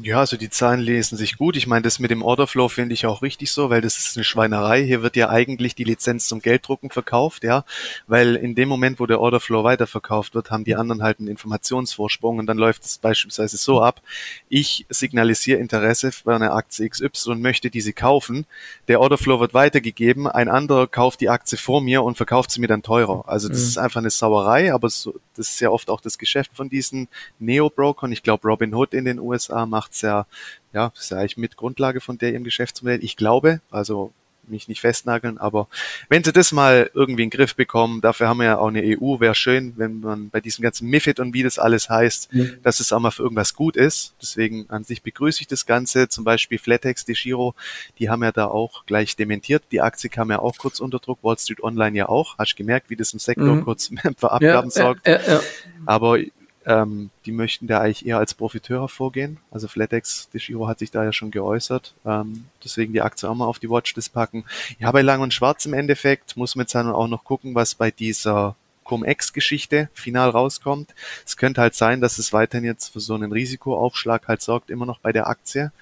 [0.00, 1.56] Ja, also die Zahlen lesen sich gut.
[1.56, 4.22] Ich meine, das mit dem Orderflow finde ich auch richtig so, weil das ist eine
[4.22, 4.84] Schweinerei.
[4.84, 7.64] Hier wird ja eigentlich die Lizenz zum Gelddrucken verkauft, ja,
[8.06, 12.38] weil in dem Moment, wo der Orderflow weiterverkauft wird, haben die anderen halt einen Informationsvorsprung
[12.38, 14.00] und dann läuft es beispielsweise so ab.
[14.48, 18.46] Ich signalisiere Interesse für eine Aktie XY und möchte diese kaufen.
[18.86, 20.28] Der Orderflow wird weitergegeben.
[20.28, 23.24] Ein anderer kauft die Aktie vor mir und verkauft sie mir dann teurer.
[23.26, 23.66] Also das mhm.
[23.66, 27.08] ist einfach eine Sauerei, aber so, das ist ja oft auch das Geschäft von diesen
[27.40, 28.12] Neo-Brokern.
[28.12, 30.26] Ich glaube, Robin Hood in den USA macht macht's ja,
[30.72, 33.02] ja, ist ja eigentlich mit Grundlage von der im Geschäftsmodell.
[33.02, 34.12] Ich glaube, also
[34.46, 35.68] mich nicht festnageln, aber
[36.08, 38.80] wenn sie das mal irgendwie in den Griff bekommen, dafür haben wir ja auch eine
[38.82, 42.56] EU, wäre schön, wenn man bei diesem ganzen MIFID und wie das alles heißt, mhm.
[42.62, 44.14] dass es auch mal für irgendwas gut ist.
[44.22, 46.08] Deswegen an sich begrüße ich das Ganze.
[46.08, 47.54] Zum Beispiel Flatex, Giro,
[47.98, 49.64] die haben ja da auch gleich dementiert.
[49.70, 52.38] Die Aktie kam ja auch kurz unter Druck, Wall Street Online ja auch.
[52.38, 53.64] Hast gemerkt, wie das im Sektor mhm.
[53.64, 55.06] kurz für Abgaben ja, sorgt.
[55.06, 55.40] Ja, ja,
[55.84, 56.20] aber
[56.68, 59.38] ähm, die möchten da eigentlich eher als Profiteur vorgehen.
[59.50, 61.94] Also Flatex, De Giro hat sich da ja schon geäußert.
[62.04, 64.44] Ähm, deswegen die Aktie auch mal auf die Watchlist packen.
[64.78, 67.74] Ja, bei Lang und Schwarz im Endeffekt muss man jetzt dann auch noch gucken, was
[67.74, 68.54] bei dieser
[68.84, 70.94] Cum-Ex-Geschichte final rauskommt.
[71.24, 74.84] Es könnte halt sein, dass es weiterhin jetzt für so einen Risikoaufschlag halt sorgt, immer
[74.84, 75.72] noch bei der Aktie.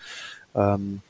[0.54, 1.02] Ähm,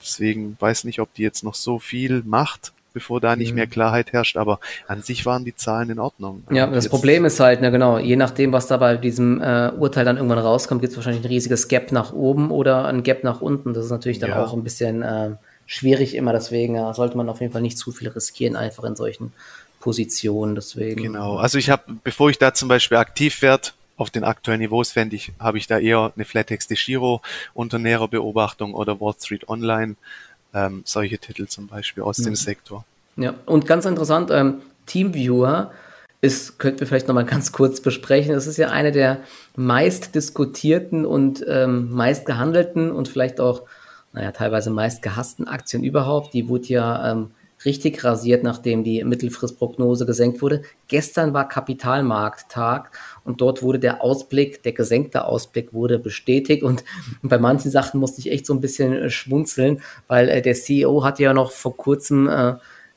[0.00, 3.70] deswegen weiß nicht, ob die jetzt noch so viel macht bevor da nicht mehr mhm.
[3.70, 4.36] Klarheit herrscht.
[4.36, 6.42] Aber an sich waren die Zahlen in Ordnung.
[6.50, 9.70] Ja, das Jetzt Problem ist halt, ne, genau, je nachdem, was da bei diesem äh,
[9.70, 13.22] Urteil dann irgendwann rauskommt, gibt es wahrscheinlich ein riesiges Gap nach oben oder ein Gap
[13.22, 13.72] nach unten.
[13.72, 14.44] Das ist natürlich dann ja.
[14.44, 15.30] auch ein bisschen äh,
[15.66, 16.32] schwierig immer.
[16.32, 19.32] Deswegen äh, sollte man auf jeden Fall nicht zu viel riskieren, einfach in solchen
[19.78, 20.56] Positionen.
[20.56, 21.04] Deswegen.
[21.04, 21.36] Genau.
[21.36, 25.16] Also ich habe, bevor ich da zum Beispiel aktiv werde, auf den aktuellen Niveaus fände
[25.16, 27.20] ich, habe ich da eher eine Flatex de Giro
[27.52, 29.96] unter näherer Beobachtung oder Wall Street Online
[30.54, 32.24] ähm, solche Titel zum Beispiel aus mhm.
[32.24, 32.84] dem Sektor.
[33.16, 35.72] Ja, und ganz interessant, ähm, Teamviewer
[36.20, 38.34] ist, könnten wir vielleicht nochmal ganz kurz besprechen.
[38.34, 39.20] Es ist ja eine der
[39.56, 43.62] meist diskutierten und ähm, meist gehandelten und vielleicht auch,
[44.12, 46.34] naja, teilweise meist gehassten Aktien überhaupt.
[46.34, 47.30] Die wurde ja ähm,
[47.64, 50.62] richtig rasiert, nachdem die Mittelfristprognose gesenkt wurde.
[50.86, 52.90] Gestern war Kapitalmarkttag
[53.28, 56.82] und dort wurde der Ausblick, der gesenkte Ausblick wurde bestätigt und
[57.22, 61.04] bei manchen Sachen musste ich echt so ein bisschen äh, schmunzeln, weil äh, der CEO
[61.04, 62.54] hat ja noch vor kurzem äh,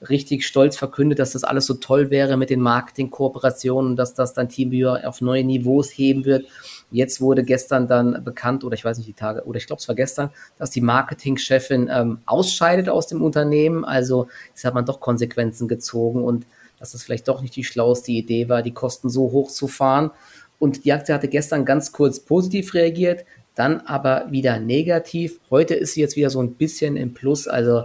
[0.10, 4.48] richtig stolz verkündet, dass das alles so toll wäre mit den Marketingkooperationen, dass das dann
[4.48, 6.48] TeamViewer auf neue Niveaus heben wird.
[6.92, 9.88] Jetzt wurde gestern dann bekannt, oder ich weiß nicht die Tage, oder ich glaube es
[9.88, 13.84] war gestern, dass die Marketingchefin ähm, ausscheidet aus dem Unternehmen.
[13.84, 16.46] Also jetzt hat man doch Konsequenzen gezogen und
[16.82, 20.12] dass das vielleicht doch nicht die schlauste Idee war, die Kosten so hoch zu fahren.
[20.60, 23.24] Und die Aktie hatte gestern ganz kurz positiv reagiert,
[23.56, 25.40] dann aber wieder negativ.
[25.50, 27.48] Heute ist sie jetzt wieder so ein bisschen im Plus.
[27.48, 27.84] Also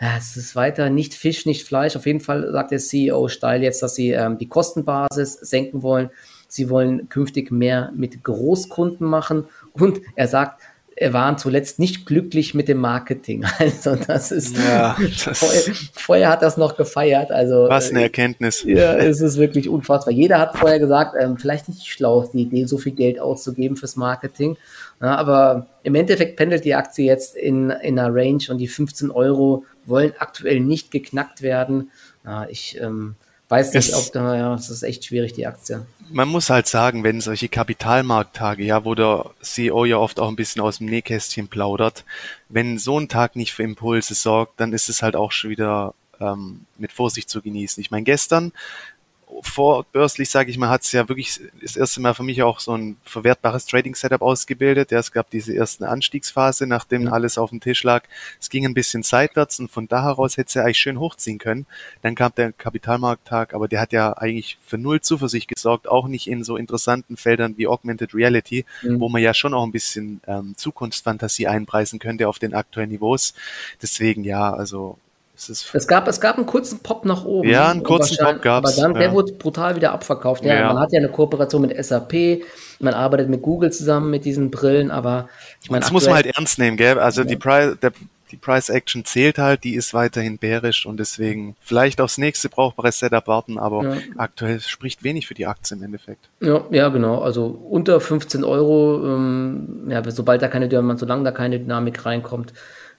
[0.00, 1.94] es ist weiter nicht Fisch, nicht Fleisch.
[1.94, 6.10] Auf jeden Fall sagt der CEO Steil jetzt, dass sie ähm, die Kostenbasis senken wollen.
[6.48, 9.46] Sie wollen künftig mehr mit Großkunden machen.
[9.72, 10.60] Und er sagt,
[10.96, 13.44] er war zuletzt nicht glücklich mit dem Marketing.
[13.58, 17.30] Also das ist ja, das vorher, vorher, hat das noch gefeiert.
[17.30, 18.62] Also was eine äh, Erkenntnis.
[18.66, 20.12] Ja, es ist wirklich unfassbar.
[20.12, 23.96] Jeder hat vorher gesagt, ähm, vielleicht nicht schlau, die Idee, so viel Geld auszugeben fürs
[23.96, 24.56] Marketing.
[25.00, 29.10] Ja, aber im Endeffekt pendelt die Aktie jetzt in, in einer Range und die 15
[29.10, 31.90] Euro wollen aktuell nicht geknackt werden.
[32.24, 33.16] Ja, ich ähm,
[33.48, 35.86] weiß nicht, es, ob da, ja, es ist echt schwierig, die Aktie.
[36.10, 40.36] Man muss halt sagen, wenn solche Kapitalmarkttage, ja, wo der CEO ja oft auch ein
[40.36, 42.04] bisschen aus dem Nähkästchen plaudert,
[42.48, 45.94] wenn so ein Tag nicht für Impulse sorgt, dann ist es halt auch schon wieder
[46.20, 47.80] ähm, mit Vorsicht zu genießen.
[47.80, 48.52] Ich meine, gestern
[49.42, 52.76] vorbörslich, sage ich mal, hat es ja wirklich das erste Mal für mich auch so
[52.76, 54.90] ein verwertbares Trading-Setup ausgebildet.
[54.90, 58.04] Ja, es gab diese erste Anstiegsphase, nachdem alles auf dem Tisch lag.
[58.40, 61.38] Es ging ein bisschen seitwärts und von da heraus hätte es ja eigentlich schön hochziehen
[61.38, 61.66] können.
[62.02, 66.26] Dann kam der Kapitalmarkttag, aber der hat ja eigentlich für null Zuversicht gesorgt, auch nicht
[66.26, 69.00] in so interessanten Feldern wie Augmented Reality, mhm.
[69.00, 73.34] wo man ja schon auch ein bisschen ähm, Zukunftsfantasie einpreisen könnte auf den aktuellen Niveaus.
[73.82, 74.98] Deswegen ja, also
[75.36, 77.48] es, gab, es gab einen kurzen Pop nach oben.
[77.48, 78.78] Ja, einen kurzen Pop gab es.
[78.78, 79.08] Aber dann, ja.
[79.08, 80.44] der wurde brutal wieder abverkauft.
[80.44, 82.42] Ja, ja, Man hat ja eine Kooperation mit SAP,
[82.78, 85.28] man arbeitet mit Google zusammen mit diesen Brillen, aber
[85.62, 85.80] ich meine.
[85.80, 86.98] Das muss man halt ernst nehmen, gell?
[86.98, 87.26] Also ja.
[87.26, 87.92] die, Price, der,
[88.30, 92.92] die Price Action zählt halt, die ist weiterhin bärisch und deswegen vielleicht aufs nächste brauchbare
[92.92, 96.28] Setup warten, aber aktuell spricht wenig für die Aktie im Endeffekt.
[96.40, 97.20] Ja, ja, genau.
[97.22, 102.52] Also unter 15 Euro, ähm, ja, sobald da keine Dynamik, solange da keine Dynamik reinkommt,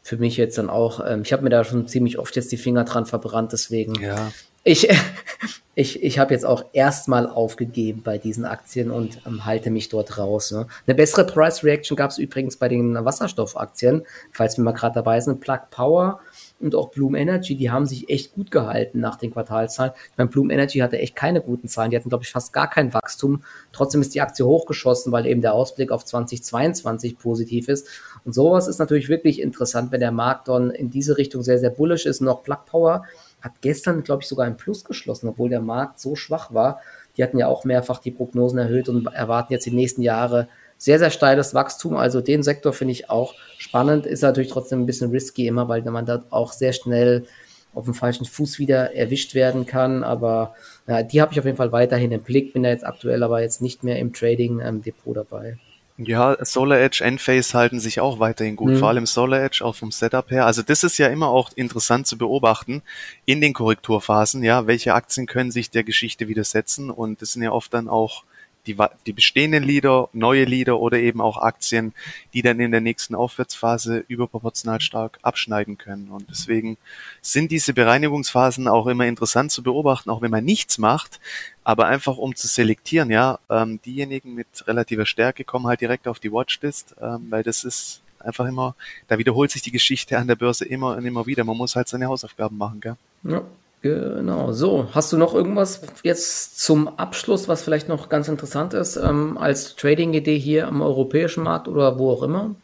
[0.05, 2.57] für mich jetzt dann auch, ähm, ich habe mir da schon ziemlich oft jetzt die
[2.57, 4.31] Finger dran verbrannt, deswegen ja.
[4.67, 4.89] Ich,
[5.75, 10.17] ich, ich habe jetzt auch erstmal aufgegeben bei diesen Aktien und ähm, halte mich dort
[10.17, 10.51] raus.
[10.51, 10.67] Ne?
[10.87, 15.21] Eine bessere Price Reaction gab es übrigens bei den Wasserstoffaktien, falls wir mal gerade dabei
[15.21, 15.39] sind.
[15.39, 16.19] Plug Power
[16.59, 19.91] und auch Bloom Energy, die haben sich echt gut gehalten nach den Quartalzahlen.
[20.11, 21.91] Ich meine, Bloom Energy hatte echt keine guten Zahlen.
[21.91, 23.43] Die hatten, glaube ich, fast gar kein Wachstum.
[23.71, 27.87] Trotzdem ist die Aktie hochgeschossen, weil eben der Ausblick auf 2022 positiv ist.
[28.23, 31.69] Und sowas ist natürlich wirklich interessant, wenn der Markt dann in diese Richtung sehr, sehr
[31.69, 32.21] bullish ist.
[32.21, 33.03] Und auch Plug Power
[33.45, 36.81] hat gestern, glaube ich, sogar ein Plus geschlossen, obwohl der Markt so schwach war.
[37.15, 40.97] Die hatten ja auch mehrfach die Prognosen erhöht und erwarten jetzt die nächsten Jahre sehr,
[40.97, 41.95] sehr steiles Wachstum.
[41.95, 44.07] Also den Sektor finde ich auch spannend.
[44.07, 47.27] Ist natürlich trotzdem ein bisschen risky immer, weil man da auch sehr schnell
[47.75, 50.03] auf dem falschen Fuß wieder erwischt werden kann.
[50.03, 50.55] Aber
[50.87, 52.51] ja, die habe ich auf jeden Fall weiterhin im Blick.
[52.53, 55.57] Bin da jetzt aktuell aber jetzt nicht mehr im Trading-Depot ähm, dabei.
[55.97, 58.77] Ja, Solar Edge, Enphase halten sich auch weiterhin gut, mhm.
[58.79, 60.45] vor allem Solar Edge auch vom Setup her.
[60.45, 62.81] Also das ist ja immer auch interessant zu beobachten
[63.23, 67.51] in den Korrekturphasen, ja, welche Aktien können sich der Geschichte widersetzen und das sind ja
[67.51, 68.23] oft dann auch
[68.67, 71.93] die, die bestehenden Leader, neue Leader oder eben auch Aktien,
[72.33, 76.09] die dann in der nächsten Aufwärtsphase überproportional stark abschneiden können.
[76.09, 76.77] Und deswegen
[77.21, 81.19] sind diese Bereinigungsphasen auch immer interessant zu beobachten, auch wenn man nichts macht,
[81.63, 86.19] aber einfach um zu selektieren, ja, ähm, diejenigen mit relativer Stärke kommen halt direkt auf
[86.19, 88.75] die Watchlist, ähm, weil das ist einfach immer,
[89.07, 91.43] da wiederholt sich die Geschichte an der Börse immer und immer wieder.
[91.43, 92.95] Man muss halt seine Hausaufgaben machen, gell?
[93.23, 93.43] Ja.
[93.85, 94.87] Genau, so.
[94.93, 99.75] Hast du noch irgendwas jetzt zum Abschluss, was vielleicht noch ganz interessant ist, ähm, als
[99.75, 102.55] Trading-Idee hier am europäischen Markt oder wo auch immer?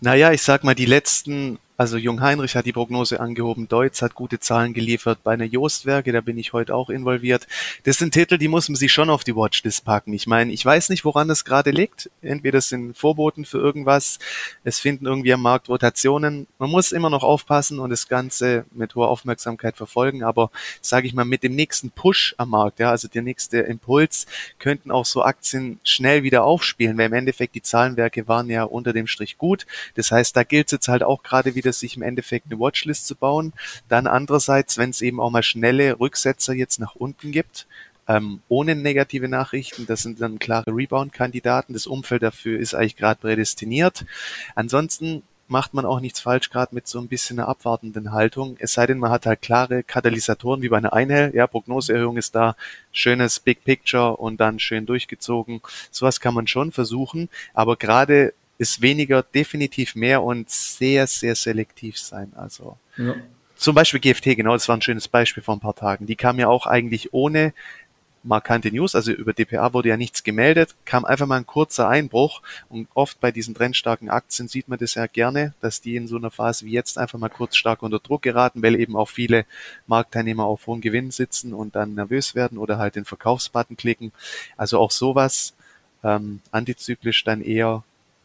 [0.00, 4.16] Naja, ich sag mal, die letzten also Jung Heinrich hat die Prognose angehoben, Deutz hat
[4.16, 7.46] gute Zahlen geliefert bei einer Jostwerke, da bin ich heute auch involviert.
[7.84, 10.12] Das sind Titel, die muss man sich schon auf die Watchlist packen.
[10.12, 12.10] Ich meine, ich weiß nicht, woran das gerade liegt.
[12.20, 14.18] Entweder sind Vorboten für irgendwas,
[14.64, 16.48] es finden irgendwie am Markt Rotationen.
[16.58, 20.50] Man muss immer noch aufpassen und das Ganze mit hoher Aufmerksamkeit verfolgen, aber
[20.80, 24.26] sage ich mal, mit dem nächsten Push am Markt, ja, also der nächste Impuls,
[24.58, 28.92] könnten auch so Aktien schnell wieder aufspielen, weil im Endeffekt die Zahlenwerke waren ja unter
[28.92, 29.64] dem Strich gut.
[29.94, 32.58] Das heißt, da gilt es jetzt halt auch gerade wieder es sich im Endeffekt eine
[32.58, 33.52] Watchlist zu bauen.
[33.88, 37.66] Dann andererseits, wenn es eben auch mal schnelle Rücksetzer jetzt nach unten gibt,
[38.08, 41.74] ähm, ohne negative Nachrichten, das sind dann klare Rebound-Kandidaten.
[41.74, 44.06] Das Umfeld dafür ist eigentlich gerade prädestiniert.
[44.54, 48.56] Ansonsten macht man auch nichts falsch, gerade mit so ein bisschen einer abwartenden Haltung.
[48.60, 51.34] Es sei denn, man hat halt klare Katalysatoren wie bei einer Einhell.
[51.34, 52.54] Ja, Prognoseerhöhung ist da,
[52.92, 55.60] schönes Big Picture und dann schön durchgezogen.
[55.90, 57.28] Sowas kann man schon versuchen.
[57.54, 62.32] Aber gerade ist weniger definitiv mehr und sehr, sehr selektiv sein.
[62.36, 63.14] Also ja.
[63.56, 66.06] zum Beispiel GFT, genau, das war ein schönes Beispiel vor ein paar Tagen.
[66.06, 67.54] Die kam ja auch eigentlich ohne
[68.24, 72.42] markante News, also über DPA wurde ja nichts gemeldet, kam einfach mal ein kurzer Einbruch
[72.68, 76.16] und oft bei diesen trendstarken Aktien sieht man das ja gerne, dass die in so
[76.16, 79.46] einer Phase wie jetzt einfach mal kurz stark unter Druck geraten, weil eben auch viele
[79.86, 84.12] Marktteilnehmer auf hohen Gewinn sitzen und dann nervös werden oder halt den Verkaufsbutton klicken.
[84.56, 85.54] Also auch sowas
[86.02, 87.82] ähm, antizyklisch dann eher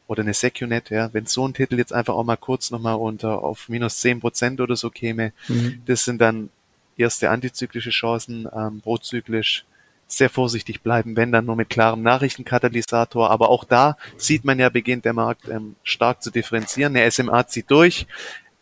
[0.07, 3.43] oder eine Secunet, ja, wenn so ein Titel jetzt einfach auch mal kurz nochmal unter
[3.43, 5.81] auf minus zehn Prozent oder so käme, mhm.
[5.85, 6.49] das sind dann
[6.97, 9.65] erste antizyklische Chancen, ähm, prozyklisch
[10.07, 13.31] sehr vorsichtig bleiben, wenn dann nur mit klarem Nachrichtenkatalysator.
[13.31, 16.95] Aber auch da sieht man ja, beginnt der Markt ähm, stark zu differenzieren.
[16.95, 18.05] Eine SMA zieht durch,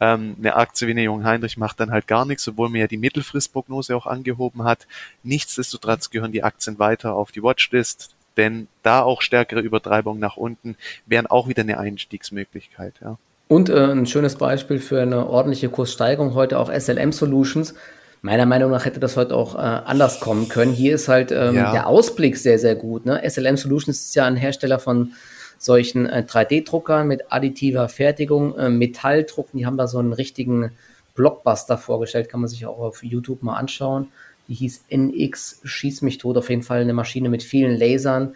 [0.01, 2.87] ähm, eine Aktie wie eine Jung Heinrich macht dann halt gar nichts, obwohl man ja
[2.87, 4.87] die Mittelfristprognose auch angehoben hat.
[5.23, 10.75] Nichtsdestotrotz gehören die Aktien weiter auf die Watchlist denn da auch stärkere Übertreibungen nach unten
[11.05, 12.93] wären auch wieder eine Einstiegsmöglichkeit.
[13.01, 13.17] Ja.
[13.47, 17.73] Und äh, ein schönes Beispiel für eine ordentliche Kurssteigerung heute auch SLM Solutions.
[18.21, 20.71] Meiner Meinung nach hätte das heute auch äh, anders kommen können.
[20.71, 21.71] Hier ist halt ähm, ja.
[21.71, 23.05] der Ausblick sehr, sehr gut.
[23.05, 23.21] Ne?
[23.27, 25.13] SLM Solutions ist ja ein Hersteller von
[25.57, 29.57] solchen äh, 3D-Druckern mit additiver Fertigung, äh, Metalldrucken.
[29.57, 30.71] Die haben da so einen richtigen
[31.15, 34.07] Blockbuster vorgestellt, kann man sich auch auf YouTube mal anschauen
[34.51, 38.35] die hieß NX Schieß mich tot, auf jeden Fall eine Maschine mit vielen Lasern.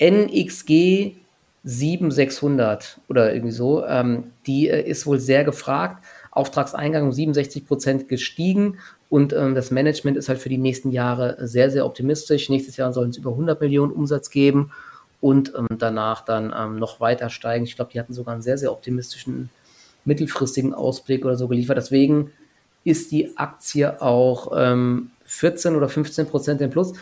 [0.00, 1.16] NXG
[1.64, 6.04] 7600 oder irgendwie so, ähm, die äh, ist wohl sehr gefragt.
[6.30, 8.78] Auftragseingang um 67 Prozent gestiegen
[9.08, 12.48] und ähm, das Management ist halt für die nächsten Jahre sehr, sehr optimistisch.
[12.48, 14.70] Nächstes Jahr sollen es über 100 Millionen Umsatz geben
[15.20, 17.64] und ähm, danach dann ähm, noch weiter steigen.
[17.64, 19.50] Ich glaube, die hatten sogar einen sehr, sehr optimistischen
[20.04, 21.76] mittelfristigen Ausblick oder so geliefert.
[21.76, 22.30] Deswegen
[22.84, 26.92] ist die Aktie auch ähm, 14 oder 15 Prozent im Plus.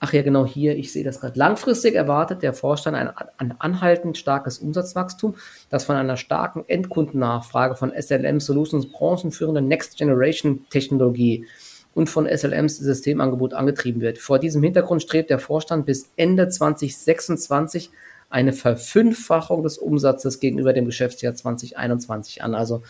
[0.00, 1.38] Ach ja, genau hier, ich sehe das gerade.
[1.38, 5.34] Langfristig erwartet der Vorstand ein, ein anhaltend starkes Umsatzwachstum,
[5.70, 11.46] das von einer starken Endkundennachfrage von SLM Solutions branchenführender Next Generation Technologie
[11.94, 14.18] und von SLMs Systemangebot angetrieben wird.
[14.18, 17.90] Vor diesem Hintergrund strebt der Vorstand bis Ende 2026
[18.30, 22.54] eine Verfünffachung des Umsatzes gegenüber dem Geschäftsjahr 2021 an.
[22.54, 22.82] Also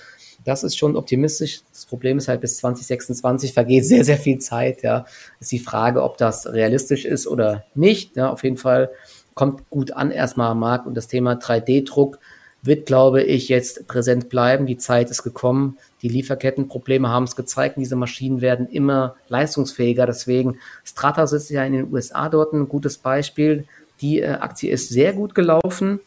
[0.45, 1.61] Das ist schon optimistisch.
[1.72, 4.82] Das Problem ist halt, bis 2026 vergeht sehr, sehr viel Zeit.
[4.82, 5.05] Ja,
[5.41, 8.16] ist die Frage, ob das realistisch ist oder nicht.
[8.16, 8.91] Ja, auf jeden Fall
[9.34, 12.18] kommt gut an erstmal am Markt und das Thema 3D-Druck
[12.62, 14.66] wird, glaube ich, jetzt präsent bleiben.
[14.66, 15.78] Die Zeit ist gekommen.
[16.03, 17.76] Die Lieferkettenprobleme haben es gezeigt.
[17.78, 20.07] Diese Maschinen werden immer leistungsfähiger.
[20.07, 23.64] Deswegen, Strata sitzt ja in den USA dort ein gutes Beispiel.
[24.01, 26.01] Die äh, Aktie ist sehr gut gelaufen.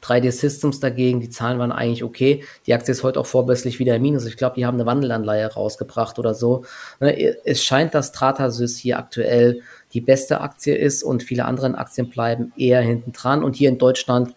[0.00, 2.44] 3D Systems dagegen, die Zahlen waren eigentlich okay.
[2.66, 4.26] Die Aktie ist heute auch vorbörslich wieder im Minus.
[4.26, 6.64] Ich glaube, die haben eine Wandelanleihe rausgebracht oder so.
[7.00, 9.62] Ne, es scheint, dass Stratasys hier aktuell
[9.92, 13.44] die beste Aktie ist und viele andere Aktien bleiben eher hinten dran.
[13.44, 14.34] Und hier in Deutschland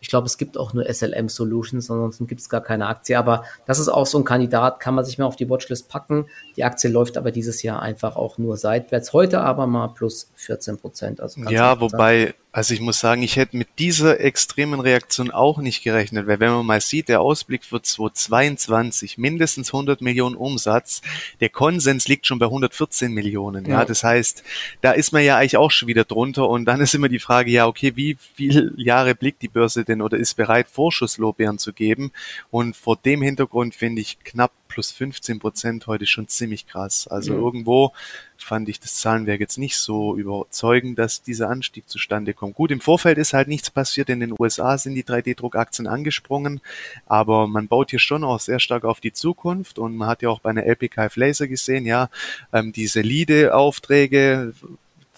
[0.00, 3.18] ich glaube, es gibt auch nur SLM Solutions, ansonsten gibt es gar keine Aktie.
[3.18, 6.26] Aber das ist auch so ein Kandidat, kann man sich mal auf die Watchlist packen.
[6.56, 9.12] Die Aktie läuft aber dieses Jahr einfach auch nur seitwärts.
[9.12, 11.20] Heute aber mal plus 14 Prozent.
[11.20, 15.82] Also ja, wobei also ich muss sagen, ich hätte mit dieser extremen Reaktion auch nicht
[15.82, 21.02] gerechnet, weil wenn man mal sieht, der Ausblick für 2022 mindestens 100 Millionen Umsatz,
[21.40, 23.66] der Konsens liegt schon bei 114 Millionen.
[23.66, 24.42] Ja, ja das heißt,
[24.80, 27.50] da ist man ja eigentlich auch schon wieder drunter und dann ist immer die Frage,
[27.50, 32.12] ja, okay, wie viele Jahre blickt die Börse denn oder ist bereit, Vorschusslorbeeren zu geben?
[32.50, 37.08] Und vor dem Hintergrund finde ich knapp plus 15 Prozent heute schon ziemlich krass.
[37.08, 37.40] Also mhm.
[37.40, 37.92] irgendwo
[38.36, 42.54] fand ich das Zahlenwerk jetzt nicht so überzeugend, dass dieser Anstieg zustande kommt.
[42.54, 44.08] Gut, im Vorfeld ist halt nichts passiert.
[44.08, 46.60] In den USA sind die 3D-Druckaktien angesprungen,
[47.06, 50.28] aber man baut hier schon auch sehr stark auf die Zukunft und man hat ja
[50.28, 52.10] auch bei einer LPKF Laser gesehen, ja,
[52.52, 54.54] ähm, diese Lead-Aufträge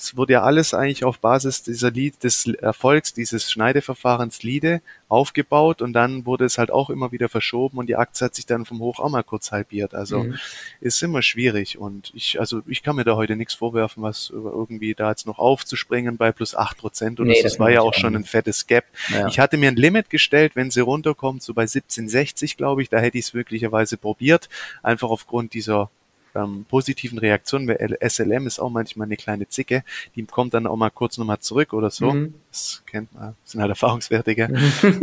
[0.01, 5.83] es wurde ja alles eigentlich auf Basis dieser Lied, des Erfolgs dieses Schneideverfahrens Liede aufgebaut
[5.83, 8.65] und dann wurde es halt auch immer wieder verschoben und die Aktie hat sich dann
[8.65, 9.95] vom Hoch auch mal kurz halbiert.
[9.95, 10.39] Also mhm.
[10.81, 14.95] ist immer schwierig und ich, also ich kann mir da heute nichts vorwerfen, was irgendwie
[14.95, 17.43] da jetzt noch aufzuspringen bei plus acht Prozent oder nee, so.
[17.43, 18.85] Das, das war ja auch schon ein fettes Gap.
[19.09, 19.27] Ja.
[19.27, 22.99] Ich hatte mir ein Limit gestellt, wenn sie runterkommt, so bei 1760, glaube ich, da
[22.99, 24.49] hätte ich es möglicherweise probiert,
[24.83, 25.91] einfach aufgrund dieser
[26.35, 30.77] ähm, positiven Reaktionen, weil SLM ist auch manchmal eine kleine Zicke, die kommt dann auch
[30.77, 32.13] mal kurz nochmal zurück oder so.
[32.13, 32.35] Mhm.
[32.51, 34.57] Das kennt man, das sind halt Erfahrungswerte, gell?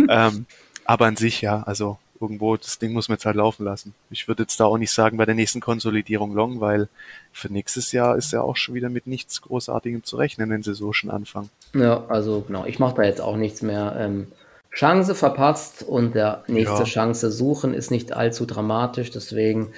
[0.09, 0.45] ähm,
[0.85, 3.93] aber an sich ja, also irgendwo, das Ding muss man jetzt halt laufen lassen.
[4.09, 6.87] Ich würde jetzt da auch nicht sagen, bei der nächsten Konsolidierung long, weil
[7.31, 10.73] für nächstes Jahr ist ja auch schon wieder mit nichts Großartigem zu rechnen, wenn sie
[10.73, 11.49] so schon anfangen.
[11.73, 13.95] Ja, also genau, ich mache da jetzt auch nichts mehr.
[13.99, 14.27] Ähm,
[14.71, 16.83] Chance verpasst und der nächste ja.
[16.83, 19.09] Chance suchen ist nicht allzu dramatisch.
[19.09, 19.71] Deswegen,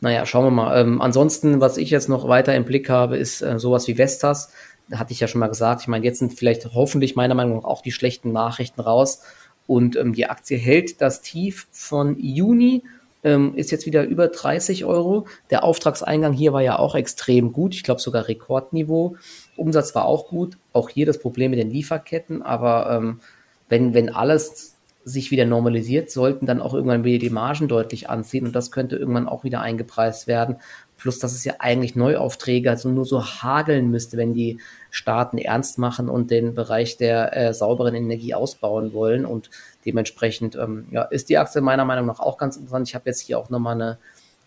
[0.00, 0.80] naja, schauen wir mal.
[0.80, 4.52] Ähm, ansonsten, was ich jetzt noch weiter im Blick habe, ist äh, sowas wie Vestas.
[4.88, 5.82] Da hatte ich ja schon mal gesagt.
[5.82, 9.22] Ich meine, jetzt sind vielleicht hoffentlich meiner Meinung nach auch die schlechten Nachrichten raus.
[9.66, 12.84] Und ähm, die Aktie hält das Tief von Juni,
[13.24, 15.26] ähm, ist jetzt wieder über 30 Euro.
[15.50, 17.74] Der Auftragseingang hier war ja auch extrem gut.
[17.74, 19.16] Ich glaube sogar Rekordniveau.
[19.56, 20.56] Umsatz war auch gut.
[20.72, 23.20] Auch hier das Problem mit den Lieferketten, aber ähm,
[23.68, 28.44] wenn, wenn alles sich wieder normalisiert, sollten dann auch irgendwann wieder die Margen deutlich anziehen
[28.44, 30.56] und das könnte irgendwann auch wieder eingepreist werden.
[30.98, 34.58] Plus, dass es ja eigentlich Neuaufträge also nur so hageln müsste, wenn die
[34.90, 39.26] Staaten ernst machen und den Bereich der äh, sauberen Energie ausbauen wollen.
[39.26, 39.50] Und
[39.84, 42.88] dementsprechend ähm, ja, ist die Aktie meiner Meinung nach auch ganz interessant.
[42.88, 43.98] Ich habe jetzt hier auch nochmal eine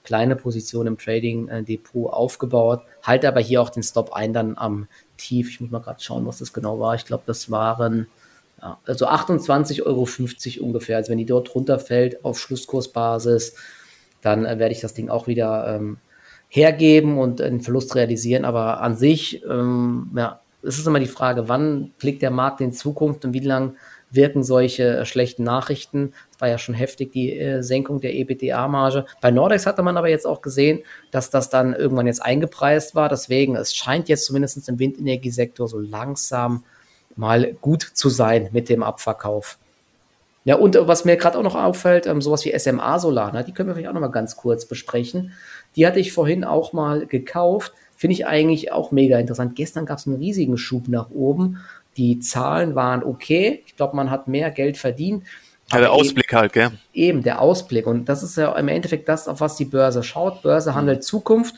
[0.04, 4.88] kleine Position im Trading-Depot äh, aufgebaut, halte aber hier auch den Stop ein dann am
[5.18, 5.50] Tief.
[5.52, 6.96] Ich muss mal gerade schauen, was das genau war.
[6.96, 8.08] Ich glaube, das waren
[8.62, 10.98] ja, also 28,50 Euro ungefähr.
[10.98, 13.56] Also wenn die dort runterfällt auf Schlusskursbasis,
[14.22, 15.98] dann äh, werde ich das Ding auch wieder ähm,
[16.50, 18.46] hergeben und einen Verlust realisieren.
[18.46, 22.74] Aber an sich, ähm, ja, es ist immer die Frage, wann blickt der Markt in
[22.74, 23.76] Zukunft und wie lange
[24.12, 26.14] wirken solche äh, schlechten Nachrichten.
[26.34, 29.06] Es war ja schon heftig, die äh, Senkung der EBITDA-Marge.
[29.22, 30.82] Bei Nordex hatte man aber jetzt auch gesehen,
[31.12, 33.08] dass das dann irgendwann jetzt eingepreist war.
[33.08, 36.64] Deswegen, es scheint jetzt zumindest im Windenergiesektor so langsam
[37.20, 39.58] mal gut zu sein mit dem Abverkauf.
[40.46, 43.44] Ja, und äh, was mir gerade auch noch auffällt, ähm, sowas wie SMA Solar, ne,
[43.44, 45.34] die können wir vielleicht auch noch mal ganz kurz besprechen.
[45.76, 47.74] Die hatte ich vorhin auch mal gekauft.
[47.98, 49.58] Finde ich eigentlich auch mega interessant.
[49.58, 51.60] Gestern gab es einen riesigen Schub nach oben.
[51.98, 53.64] Die Zahlen waren okay.
[53.68, 55.26] Ich glaube, man hat mehr Geld verdient.
[55.72, 56.72] Ja, der Ausblick eben, halt, gell?
[56.94, 57.86] Eben, der Ausblick.
[57.86, 60.42] Und das ist ja im Endeffekt das, auf was die Börse schaut.
[60.42, 61.56] Börse handelt Zukunft.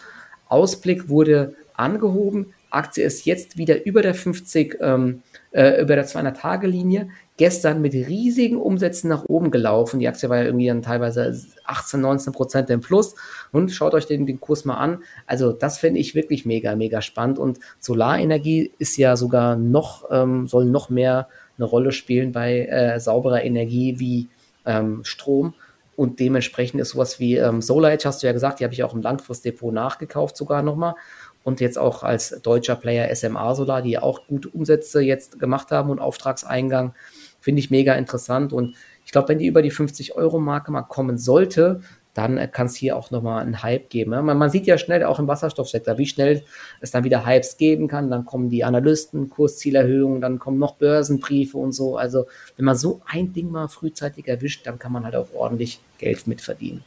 [0.50, 2.54] Ausblick wurde angehoben.
[2.72, 5.22] Aktie ist jetzt wieder über der 50 ähm,
[5.52, 7.10] äh, über der 200-Tage-Linie.
[7.38, 10.00] Gestern mit riesigen Umsätzen nach oben gelaufen.
[10.00, 13.16] Die Aktie war ja irgendwie dann teilweise 18, 19 Prozent im Plus.
[13.52, 15.04] Und schaut euch den, den Kurs mal an.
[15.26, 17.40] Also das finde ich wirklich mega, mega spannend.
[17.40, 21.28] Und Solarenergie ist ja sogar noch, ähm, soll noch mehr
[21.58, 24.30] eine Rolle spielen bei äh, sauberer Energie wie
[24.66, 25.54] ähm, Strom.
[25.96, 28.84] Und dementsprechend ist sowas wie ähm, Solar Edge, hast du ja gesagt, die habe ich
[28.84, 30.96] auch im Langfristdepot nachgekauft sogar nochmal
[31.44, 35.90] und jetzt auch als deutscher Player SMA Solar, die auch gute Umsätze jetzt gemacht haben
[35.90, 36.94] und Auftragseingang,
[37.40, 38.54] finde ich mega interessant.
[38.54, 38.76] Und
[39.06, 41.82] ich glaube, wenn die über die 50-Euro-Marke mal kommen sollte,
[42.14, 44.12] dann äh, kann es hier auch nochmal einen Hype geben.
[44.12, 46.44] Man, man, sieht ja schnell auch im Wasserstoffsektor, wie schnell
[46.82, 48.10] es dann wieder Hypes geben kann.
[48.10, 51.98] Dann kommen die Analysten, Kurszielerhöhungen, dann kommen noch Börsenbriefe und so.
[51.98, 52.28] Also
[52.58, 56.28] wenn man so ein Ding mal frühzeitig erwischt, dann kann man halt auch ordentlich Geld
[56.28, 56.84] mitverdienen.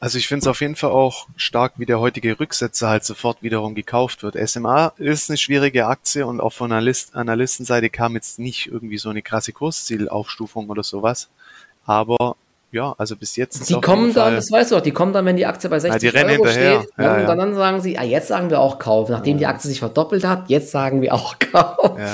[0.00, 3.42] Also ich finde es auf jeden Fall auch stark, wie der heutige Rücksetzer halt sofort
[3.42, 4.36] wiederum gekauft wird.
[4.48, 9.10] SMA ist eine schwierige Aktie und auch von Analyst Analystenseite kam jetzt nicht irgendwie so
[9.10, 11.28] eine krasse Kurszielaufstufung oder sowas.
[11.84, 12.36] Aber
[12.72, 15.36] ja, also bis jetzt Die kommen dann, das weißt du auch, die kommen dann, wenn
[15.36, 16.80] die Aktie bei 60 ja, Euro hinterher.
[16.80, 17.30] steht, ja, ja.
[17.30, 19.12] und dann sagen sie, ah, jetzt sagen wir auch kaufen.
[19.12, 21.96] Nachdem die Aktie sich verdoppelt hat, jetzt sagen wir auch kaufen.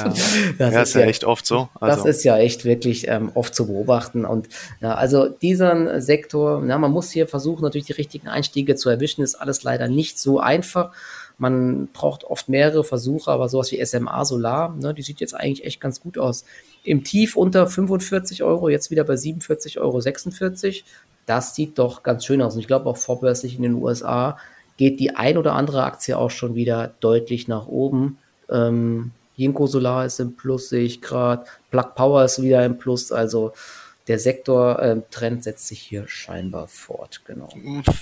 [0.59, 1.69] Ja, das ist, ist ja echt oft so.
[1.81, 1.97] Also.
[1.97, 4.25] Das ist ja echt wirklich ähm, oft zu beobachten.
[4.25, 4.49] Und
[4.81, 9.23] ja, also diesen Sektor, ja, man muss hier versuchen, natürlich die richtigen Einstiege zu erwischen,
[9.23, 10.93] ist alles leider nicht so einfach.
[11.39, 15.67] Man braucht oft mehrere Versuche, aber sowas wie SMA Solar, ne, die sieht jetzt eigentlich
[15.67, 16.45] echt ganz gut aus
[16.85, 20.01] im Tief unter 45 Euro, jetzt wieder bei 47,46 Euro.
[21.27, 22.55] Das sieht doch ganz schön aus.
[22.55, 24.37] Und ich glaube auch vorbörslich in den USA
[24.77, 28.19] geht die ein oder andere Aktie auch schon wieder deutlich nach oben.
[28.51, 31.45] Ähm, Jinko Solar ist im Plus, sehe ich gerade.
[31.71, 33.13] Plug Power ist wieder im Plus.
[33.13, 33.53] Also
[34.09, 37.49] der Sektortrend äh, setzt sich hier scheinbar fort, genau.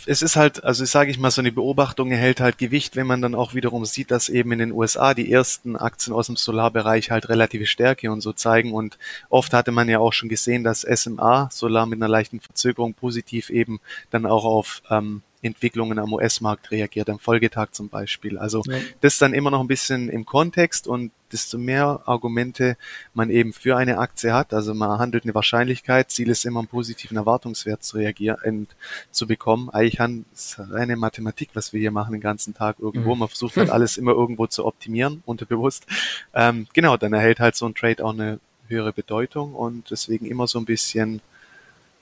[0.07, 3.21] Es ist halt, also sage ich mal, so eine Beobachtung erhält halt Gewicht, wenn man
[3.21, 7.11] dann auch wiederum sieht, dass eben in den USA die ersten Aktien aus dem Solarbereich
[7.11, 8.99] halt relative Stärke und so zeigen und
[9.29, 13.51] oft hatte man ja auch schon gesehen, dass SMA Solar mit einer leichten Verzögerung positiv
[13.51, 13.81] eben
[14.11, 18.37] dann auch auf ähm, Entwicklungen am US-Markt reagiert, am Folgetag zum Beispiel.
[18.37, 18.79] Also ja.
[19.01, 22.77] das dann immer noch ein bisschen im Kontext und desto mehr Argumente
[23.15, 26.69] man eben für eine Aktie hat, also man handelt eine Wahrscheinlichkeit, Ziel ist immer einen
[26.69, 28.67] positiven Erwartungswert zu reagieren,
[29.11, 29.71] zu bekommen.
[29.71, 30.01] Eigentlich
[30.33, 33.15] ist reine Mathematik, was wir hier machen den ganzen Tag irgendwo.
[33.15, 33.21] Mhm.
[33.21, 35.87] Man versucht halt alles immer irgendwo zu optimieren, unterbewusst.
[36.35, 40.47] Ähm, genau, dann erhält halt so ein Trade auch eine höhere Bedeutung und deswegen immer
[40.47, 41.21] so ein bisschen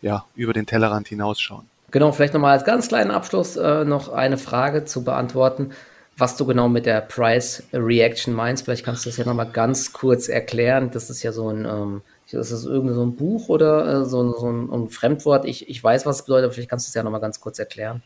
[0.00, 1.66] ja, über den Tellerrand hinausschauen.
[1.90, 5.70] Genau, vielleicht nochmal als ganz kleinen Abschluss äh, noch eine Frage zu beantworten,
[6.18, 8.64] was du genau mit der Price Reaction meinst.
[8.64, 10.90] Vielleicht kannst du das ja nochmal ganz kurz erklären.
[10.90, 14.36] Das ist ja so ein, ähm, ist das irgendwie so ein Buch oder äh, so,
[14.36, 15.46] so ein, ein, Fremdwort?
[15.46, 17.58] Ich, ich weiß, was es bedeutet, aber vielleicht kannst du es ja nochmal ganz kurz
[17.58, 18.02] erklären.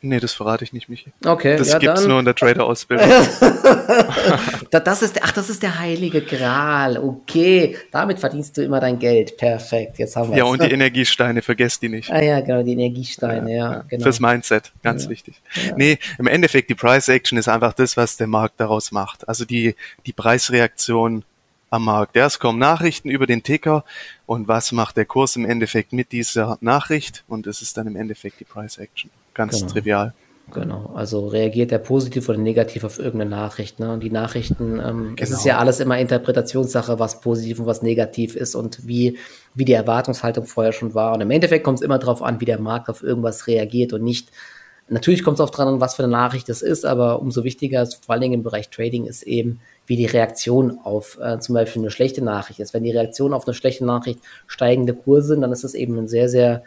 [0.00, 1.12] Nee, das verrate ich nicht, Michi.
[1.24, 1.56] Okay.
[1.56, 2.10] Das ja, gibt's dann.
[2.10, 3.08] nur in der Trader-Ausbildung.
[4.70, 6.98] das ist ach, das ist der heilige Gral.
[6.98, 7.76] Okay.
[7.90, 9.36] Damit verdienst du immer dein Geld.
[9.36, 9.98] Perfekt.
[9.98, 12.12] Jetzt haben wir Ja, und die Energiesteine, vergesst die nicht.
[12.12, 13.72] Ah ja, genau, die Energiesteine, ja.
[13.72, 14.04] ja, genau.
[14.04, 15.10] Fürs Mindset, ganz ja.
[15.10, 15.42] wichtig.
[15.54, 15.74] Ja.
[15.76, 19.28] Nee, im Endeffekt, die Price Action ist einfach das, was der Markt daraus macht.
[19.28, 19.74] Also die,
[20.06, 21.24] die Preisreaktion
[21.70, 22.16] am Markt.
[22.16, 23.84] Erst kommen Nachrichten über den Ticker
[24.26, 27.24] und was macht der Kurs im Endeffekt mit dieser Nachricht?
[27.28, 29.10] Und das ist dann im Endeffekt die Price Action.
[29.34, 29.72] Ganz genau.
[29.72, 30.14] trivial.
[30.50, 33.80] Genau, also reagiert er positiv oder negativ auf irgendeine Nachricht.
[33.80, 33.92] Ne?
[33.92, 35.14] Und die Nachrichten, ähm, genau.
[35.18, 39.18] es ist ja alles immer Interpretationssache, was positiv und was negativ ist und wie,
[39.54, 41.12] wie die Erwartungshaltung vorher schon war.
[41.12, 44.02] Und im Endeffekt kommt es immer darauf an, wie der Markt auf irgendwas reagiert und
[44.02, 44.30] nicht,
[44.88, 47.86] natürlich kommt es auch dran an, was für eine Nachricht es ist, aber umso wichtiger,
[47.86, 51.82] vor allen Dingen im Bereich Trading, ist eben, wie die Reaktion auf äh, zum Beispiel
[51.82, 52.74] eine schlechte Nachricht ist.
[52.74, 56.08] Wenn die Reaktion auf eine schlechte Nachricht steigende Kurse sind, dann ist es eben ein
[56.08, 56.62] sehr, sehr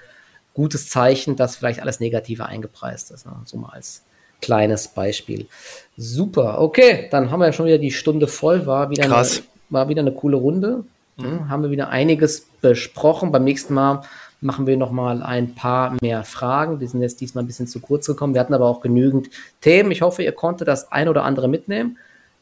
[0.53, 3.25] gutes Zeichen, dass vielleicht alles Negative eingepreist ist.
[3.27, 3.33] Ne?
[3.45, 4.03] So mal als
[4.41, 5.47] kleines Beispiel.
[5.95, 9.37] Super, okay, dann haben wir ja schon wieder die Stunde voll, war wieder, Krass.
[9.37, 10.83] Eine, war wieder eine coole Runde.
[11.17, 11.47] Mhm.
[11.47, 13.31] Haben wir wieder einiges besprochen.
[13.31, 14.01] Beim nächsten Mal
[14.41, 16.79] machen wir noch mal ein paar mehr Fragen.
[16.79, 18.33] Die sind jetzt diesmal ein bisschen zu kurz gekommen.
[18.33, 19.29] Wir hatten aber auch genügend
[19.61, 19.91] Themen.
[19.91, 21.97] Ich hoffe, ihr konntet das ein oder andere mitnehmen.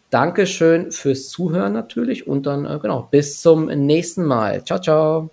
[0.09, 4.63] Dankeschön fürs Zuhören natürlich und dann äh, genau bis zum nächsten Mal.
[4.63, 5.29] Ciao, ciao.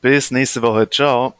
[0.00, 0.88] Bis nächste Woche.
[0.90, 1.34] Ciao.